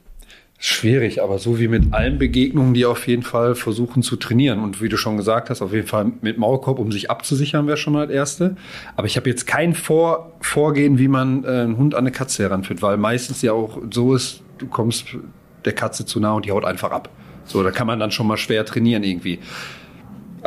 [0.57, 4.59] Schwierig, aber so wie mit allen Begegnungen, die auf jeden Fall versuchen zu trainieren.
[4.59, 7.75] Und wie du schon gesagt hast, auf jeden Fall mit Maulkorb, um sich abzusichern, wäre
[7.75, 8.55] schon mal das Erste.
[8.95, 12.43] Aber ich habe jetzt kein Vor Vorgehen, wie man äh, einen Hund an eine Katze
[12.43, 15.07] heranführt, weil meistens ja auch so ist, du kommst
[15.65, 17.09] der Katze zu nah und die haut einfach ab.
[17.43, 19.39] So, da kann man dann schon mal schwer trainieren irgendwie.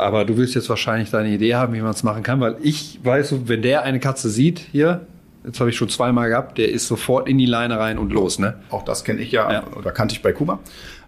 [0.01, 2.99] Aber du willst jetzt wahrscheinlich deine Idee haben, wie man es machen kann, weil ich
[3.03, 5.07] weiß, wenn der eine Katze sieht, hier,
[5.45, 8.39] Jetzt habe ich schon zweimal gehabt, der ist sofort in die Leine rein und los,
[8.39, 8.57] ne?
[8.69, 10.59] Auch das kenne ich ja, ja, oder kannte ich bei Kuba.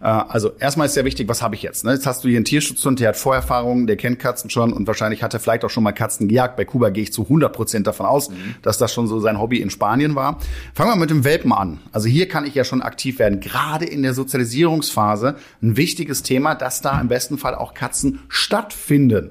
[0.01, 1.85] Äh, also erstmal ist sehr wichtig, was habe ich jetzt?
[1.85, 1.93] Ne?
[1.93, 5.22] Jetzt hast du hier einen Tierschutzhund, der hat Vorerfahrungen, der kennt Katzen schon und wahrscheinlich
[5.22, 6.57] hat er vielleicht auch schon mal Katzen gejagt.
[6.57, 8.55] Bei Kuba gehe ich zu 100 Prozent davon aus, mhm.
[8.62, 10.39] dass das schon so sein Hobby in Spanien war.
[10.74, 11.78] Fangen wir mit dem Welpen an.
[11.93, 13.41] Also hier kann ich ja schon aktiv werden.
[13.41, 19.30] Gerade in der Sozialisierungsphase ein wichtiges Thema, dass da im besten Fall auch Katzen stattfinden.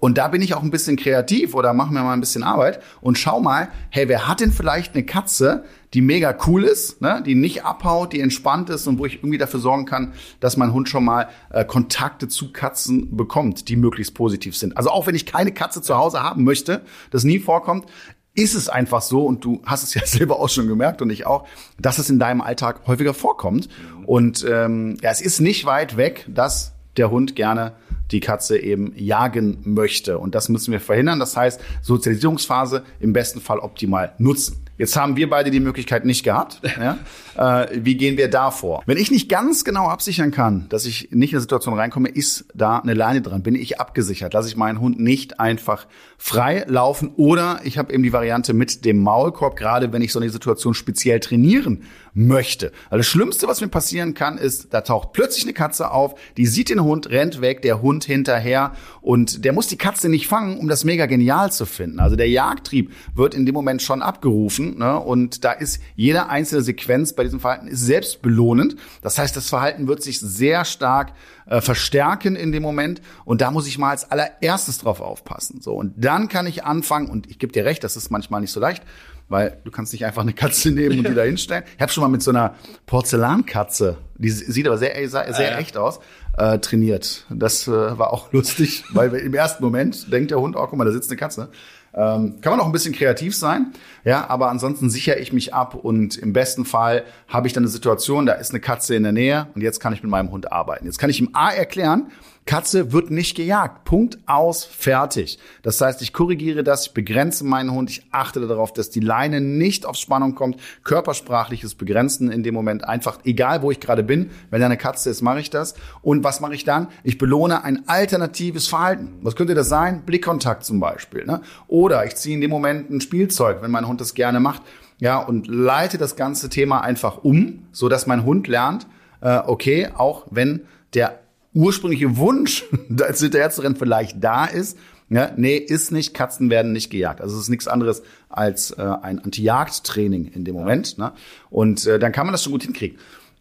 [0.00, 2.80] Und da bin ich auch ein bisschen kreativ oder mache mir mal ein bisschen Arbeit
[3.00, 7.22] und schau mal, hey, wer hat denn vielleicht eine Katze, die mega cool ist, ne?
[7.24, 10.72] die nicht abhaut, die entspannt ist und wo ich irgendwie dafür sorgen kann, dass mein
[10.72, 14.76] Hund schon mal äh, Kontakte zu Katzen bekommt, die möglichst positiv sind.
[14.76, 17.86] Also auch wenn ich keine Katze zu Hause haben möchte, das nie vorkommt,
[18.34, 21.26] ist es einfach so, und du hast es ja selber auch schon gemerkt und ich
[21.26, 21.46] auch,
[21.78, 23.68] dass es in deinem Alltag häufiger vorkommt.
[24.06, 27.72] Und ähm, ja, es ist nicht weit weg, dass der Hund gerne
[28.12, 30.18] die Katze eben jagen möchte.
[30.18, 31.18] Und das müssen wir verhindern.
[31.18, 34.64] Das heißt, Sozialisierungsphase im besten Fall optimal nutzen.
[34.80, 36.62] Jetzt haben wir beide die Möglichkeit nicht gehabt.
[36.80, 36.96] Ja?
[37.36, 38.82] Äh, wie gehen wir da vor?
[38.86, 42.46] Wenn ich nicht ganz genau absichern kann, dass ich nicht in eine Situation reinkomme, ist
[42.54, 43.42] da eine Leine dran.
[43.42, 44.32] Bin ich abgesichert?
[44.32, 45.86] Lasse ich meinen Hund nicht einfach
[46.16, 47.12] frei laufen?
[47.16, 50.72] Oder ich habe eben die Variante mit dem Maulkorb, gerade wenn ich so eine Situation
[50.72, 51.82] speziell trainieren
[52.14, 52.72] möchte.
[52.88, 56.46] Also das Schlimmste, was mir passieren kann, ist, da taucht plötzlich eine Katze auf, die
[56.46, 60.58] sieht den Hund, rennt weg, der Hund hinterher und der muss die Katze nicht fangen,
[60.58, 62.00] um das mega genial zu finden.
[62.00, 64.98] Also der Jagdtrieb wird in dem Moment schon abgerufen ne?
[64.98, 68.76] und da ist jede einzelne Sequenz bei diesem Verhalten ist selbst belohnend.
[69.02, 71.12] Das heißt, das Verhalten wird sich sehr stark
[71.46, 75.60] äh, verstärken in dem Moment und da muss ich mal als allererstes drauf aufpassen.
[75.60, 78.52] So und dann kann ich anfangen und ich gebe dir recht, das ist manchmal nicht
[78.52, 78.82] so leicht
[79.30, 81.64] weil du kannst nicht einfach eine Katze nehmen und die da hinstellen.
[81.76, 85.78] Ich habe schon mal mit so einer Porzellankatze, die sieht aber sehr, sehr, sehr echt
[85.78, 86.00] aus,
[86.36, 87.26] äh, trainiert.
[87.30, 90.84] Das äh, war auch lustig, weil im ersten Moment denkt der Hund, oh, guck mal,
[90.84, 91.50] da sitzt eine Katze.
[91.92, 93.72] Ähm, kann man auch ein bisschen kreativ sein,
[94.04, 97.70] ja, aber ansonsten sichere ich mich ab und im besten Fall habe ich dann eine
[97.70, 100.52] Situation, da ist eine Katze in der Nähe und jetzt kann ich mit meinem Hund
[100.52, 100.86] arbeiten.
[100.86, 102.12] Jetzt kann ich ihm A erklären,
[102.46, 103.84] Katze wird nicht gejagt.
[103.84, 105.38] Punkt aus, fertig.
[105.62, 109.40] Das heißt, ich korrigiere das, ich begrenze meinen Hund, ich achte darauf, dass die Leine
[109.40, 110.56] nicht auf Spannung kommt.
[110.82, 114.30] Körpersprachliches Begrenzen in dem Moment einfach, egal wo ich gerade bin.
[114.50, 115.74] Wenn da eine Katze ist, mache ich das.
[116.02, 116.88] Und was mache ich dann?
[117.04, 119.18] Ich belohne ein alternatives Verhalten.
[119.22, 120.02] Was könnte das sein?
[120.04, 121.26] Blickkontakt zum Beispiel.
[121.26, 121.42] Ne?
[121.68, 124.62] Oder ich ziehe in dem Moment ein Spielzeug, wenn mein Hund das gerne macht.
[124.98, 128.86] Ja, und leite das ganze Thema einfach um, so dass mein Hund lernt,
[129.22, 131.20] äh, okay, auch wenn der
[131.54, 132.64] ursprüngliche Wunsch,
[133.00, 134.78] als hinterher zu rennen, vielleicht da ist.
[135.08, 137.20] Ja, nee, ist nicht, Katzen werden nicht gejagt.
[137.20, 140.98] Also es ist nichts anderes als äh, ein Anti-Jagd-Training in dem Moment.
[140.98, 141.12] Ne?
[141.50, 142.96] Und äh, dann kann man das schon gut hinkriegen.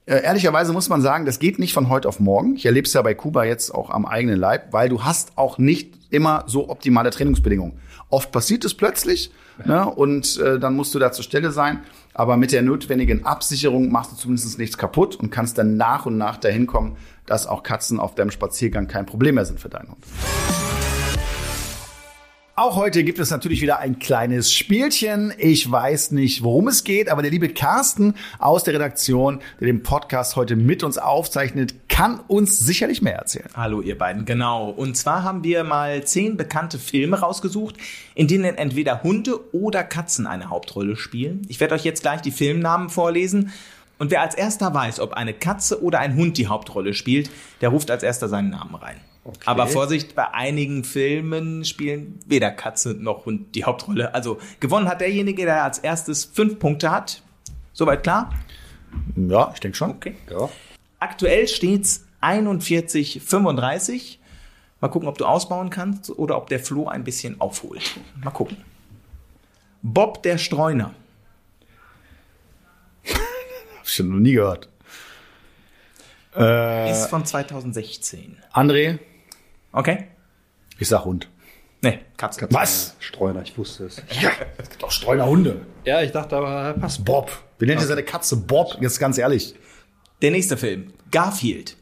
[0.08, 2.56] Äh, ehrlicherweise muss man sagen, das geht nicht von heute auf morgen.
[2.56, 5.60] Ich erlebe es ja bei Kuba jetzt auch am eigenen Leib, weil du hast auch
[5.60, 7.74] nicht immer so optimale Trainingsbedingungen.
[8.10, 9.32] Oft passiert es plötzlich
[9.64, 9.86] ne?
[9.88, 11.84] und äh, dann musst du da zur Stelle sein.
[12.16, 16.18] Aber mit der notwendigen Absicherung machst du zumindest nichts kaputt und kannst dann nach und
[16.18, 16.98] nach dahin kommen,
[17.30, 20.04] dass auch Katzen auf deinem Spaziergang kein Problem mehr sind für deinen Hund.
[22.62, 25.34] Auch heute gibt es natürlich wieder ein kleines Spielchen.
[25.38, 29.82] Ich weiß nicht, worum es geht, aber der liebe Carsten aus der Redaktion, der den
[29.82, 33.48] Podcast heute mit uns aufzeichnet, kann uns sicherlich mehr erzählen.
[33.56, 34.72] Hallo ihr beiden, genau.
[34.72, 37.78] Und zwar haben wir mal zehn bekannte Filme rausgesucht,
[38.14, 41.44] in denen entweder Hunde oder Katzen eine Hauptrolle spielen.
[41.48, 43.54] Ich werde euch jetzt gleich die Filmnamen vorlesen
[44.00, 47.30] und wer als erster weiß, ob eine Katze oder ein Hund die Hauptrolle spielt,
[47.62, 48.98] der ruft als erster seinen Namen rein.
[49.26, 49.38] Okay.
[49.46, 54.14] Aber Vorsicht, bei einigen Filmen spielen weder Katze noch Hund die Hauptrolle.
[54.16, 57.22] Also gewonnen hat derjenige, der als erstes fünf Punkte hat.
[57.74, 58.34] Soweit klar?
[59.16, 59.92] Ja, ich denke schon.
[59.92, 60.16] Okay.
[60.32, 60.50] Ja.
[61.00, 64.20] Aktuell steht's 41, 35.
[64.82, 68.00] Mal gucken, ob du ausbauen kannst oder ob der Flo ein bisschen aufholt.
[68.24, 68.58] Mal gucken.
[69.82, 70.94] Bob der Streuner.
[73.90, 74.70] Ich schon noch nie gehört.
[76.36, 78.38] Äh, ist von 2016.
[78.54, 79.00] André?
[79.72, 80.08] Okay.
[80.78, 81.28] Ich sag Hund.
[81.82, 82.42] Nee, Katze.
[82.42, 82.54] Katze.
[82.54, 82.96] Was?
[83.00, 84.02] Streuner, ich wusste es.
[84.22, 85.62] Ja, es gibt auch Streunerhunde.
[85.86, 87.06] Ja, ich dachte aber, passt.
[87.06, 87.32] Bob.
[87.58, 88.38] Wie nennt ihr seine Katze?
[88.38, 89.56] Bob, jetzt ganz ehrlich.
[90.22, 90.94] Der nächste Film.
[91.12, 91.78] Garfield.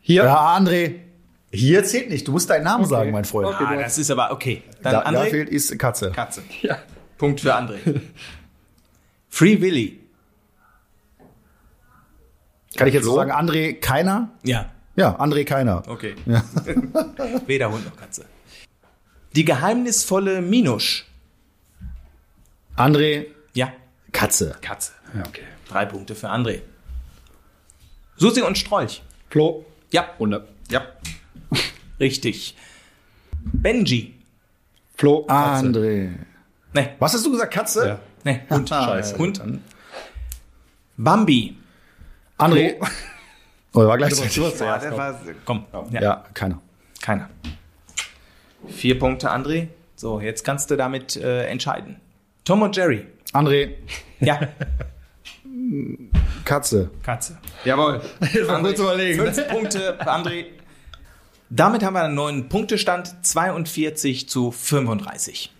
[0.00, 0.24] Hier?
[0.24, 0.96] Ja, André.
[1.52, 2.28] Hier zählt nicht.
[2.28, 2.90] Du musst deinen Namen okay.
[2.90, 3.48] sagen, mein Freund.
[3.48, 4.62] Okay, ah, das ist aber okay.
[4.82, 5.12] Dann da, André.
[5.14, 6.10] Garfield ist Katze.
[6.12, 6.42] Katze.
[6.62, 6.78] Ja.
[7.18, 7.78] Punkt für André.
[9.28, 10.00] Free Willy.
[12.76, 14.30] Kann ich jetzt so sagen, André Keiner?
[14.42, 14.70] Ja.
[14.96, 15.82] Ja, André Keiner.
[15.88, 16.14] Okay.
[16.26, 16.44] Ja.
[17.46, 18.26] Weder Hund noch Katze.
[19.34, 21.06] Die geheimnisvolle Minusch.
[22.76, 23.26] André.
[23.54, 23.72] Ja.
[24.12, 24.56] Katze.
[24.60, 24.92] Katze.
[25.14, 25.44] Ja, okay.
[25.68, 26.60] Drei Punkte für André.
[28.16, 29.02] Susi und Strolch.
[29.28, 29.64] Flo.
[29.92, 30.08] Ja.
[30.18, 30.46] Hunde.
[30.70, 30.82] Ja.
[31.98, 32.56] Richtig.
[33.42, 34.14] Benji.
[34.96, 35.24] Flo.
[35.24, 35.66] Katze.
[35.66, 36.10] André.
[36.72, 36.88] Nee.
[36.98, 37.52] Was hast du gesagt?
[37.52, 37.86] Katze?
[37.86, 38.00] Ja.
[38.24, 38.68] Nee, Hund.
[38.68, 39.18] Scheiße.
[39.18, 39.40] Hund.
[40.96, 41.56] Bambi.
[42.40, 42.76] André.
[43.72, 44.36] Oder war gleichzeitig?
[44.36, 45.66] Ja, der war, komm.
[45.90, 46.02] Ja.
[46.02, 46.60] ja, keiner.
[47.00, 47.28] Keiner.
[48.68, 49.68] Vier Punkte, André.
[49.96, 52.00] So, jetzt kannst du damit äh, entscheiden.
[52.44, 53.06] Tom und Jerry.
[53.32, 53.74] André.
[54.20, 54.40] Ja.
[56.44, 56.90] Katze.
[57.02, 57.38] Katze.
[57.64, 58.00] Jawohl.
[58.20, 59.20] André, zu überlegen.
[59.20, 60.46] Fünf Punkte André.
[61.48, 63.14] Damit haben wir einen neuen Punktestand.
[63.22, 65.52] 42 zu 35.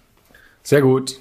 [0.62, 1.20] Sehr gut.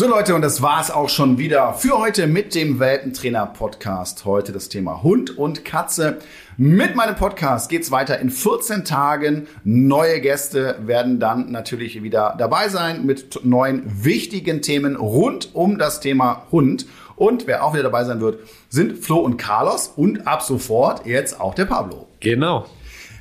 [0.00, 4.24] So Leute, und das war's auch schon wieder für heute mit dem Welpentrainer-Podcast.
[4.24, 6.20] Heute das Thema Hund und Katze.
[6.56, 9.46] Mit meinem Podcast geht's weiter in 14 Tagen.
[9.62, 16.00] Neue Gäste werden dann natürlich wieder dabei sein mit neuen wichtigen Themen rund um das
[16.00, 16.86] Thema Hund.
[17.16, 18.38] Und wer auch wieder dabei sein wird,
[18.70, 22.08] sind Flo und Carlos und ab sofort jetzt auch der Pablo.
[22.20, 22.64] Genau.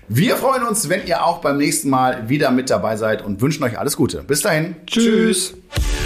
[0.08, 3.66] Wir freuen uns, wenn ihr auch beim nächsten Mal wieder mit dabei seid und wünschen
[3.66, 4.24] euch alles Gute.
[4.24, 4.78] Bis dahin.
[4.88, 5.56] Tschüss.
[5.74, 5.99] Tschüss.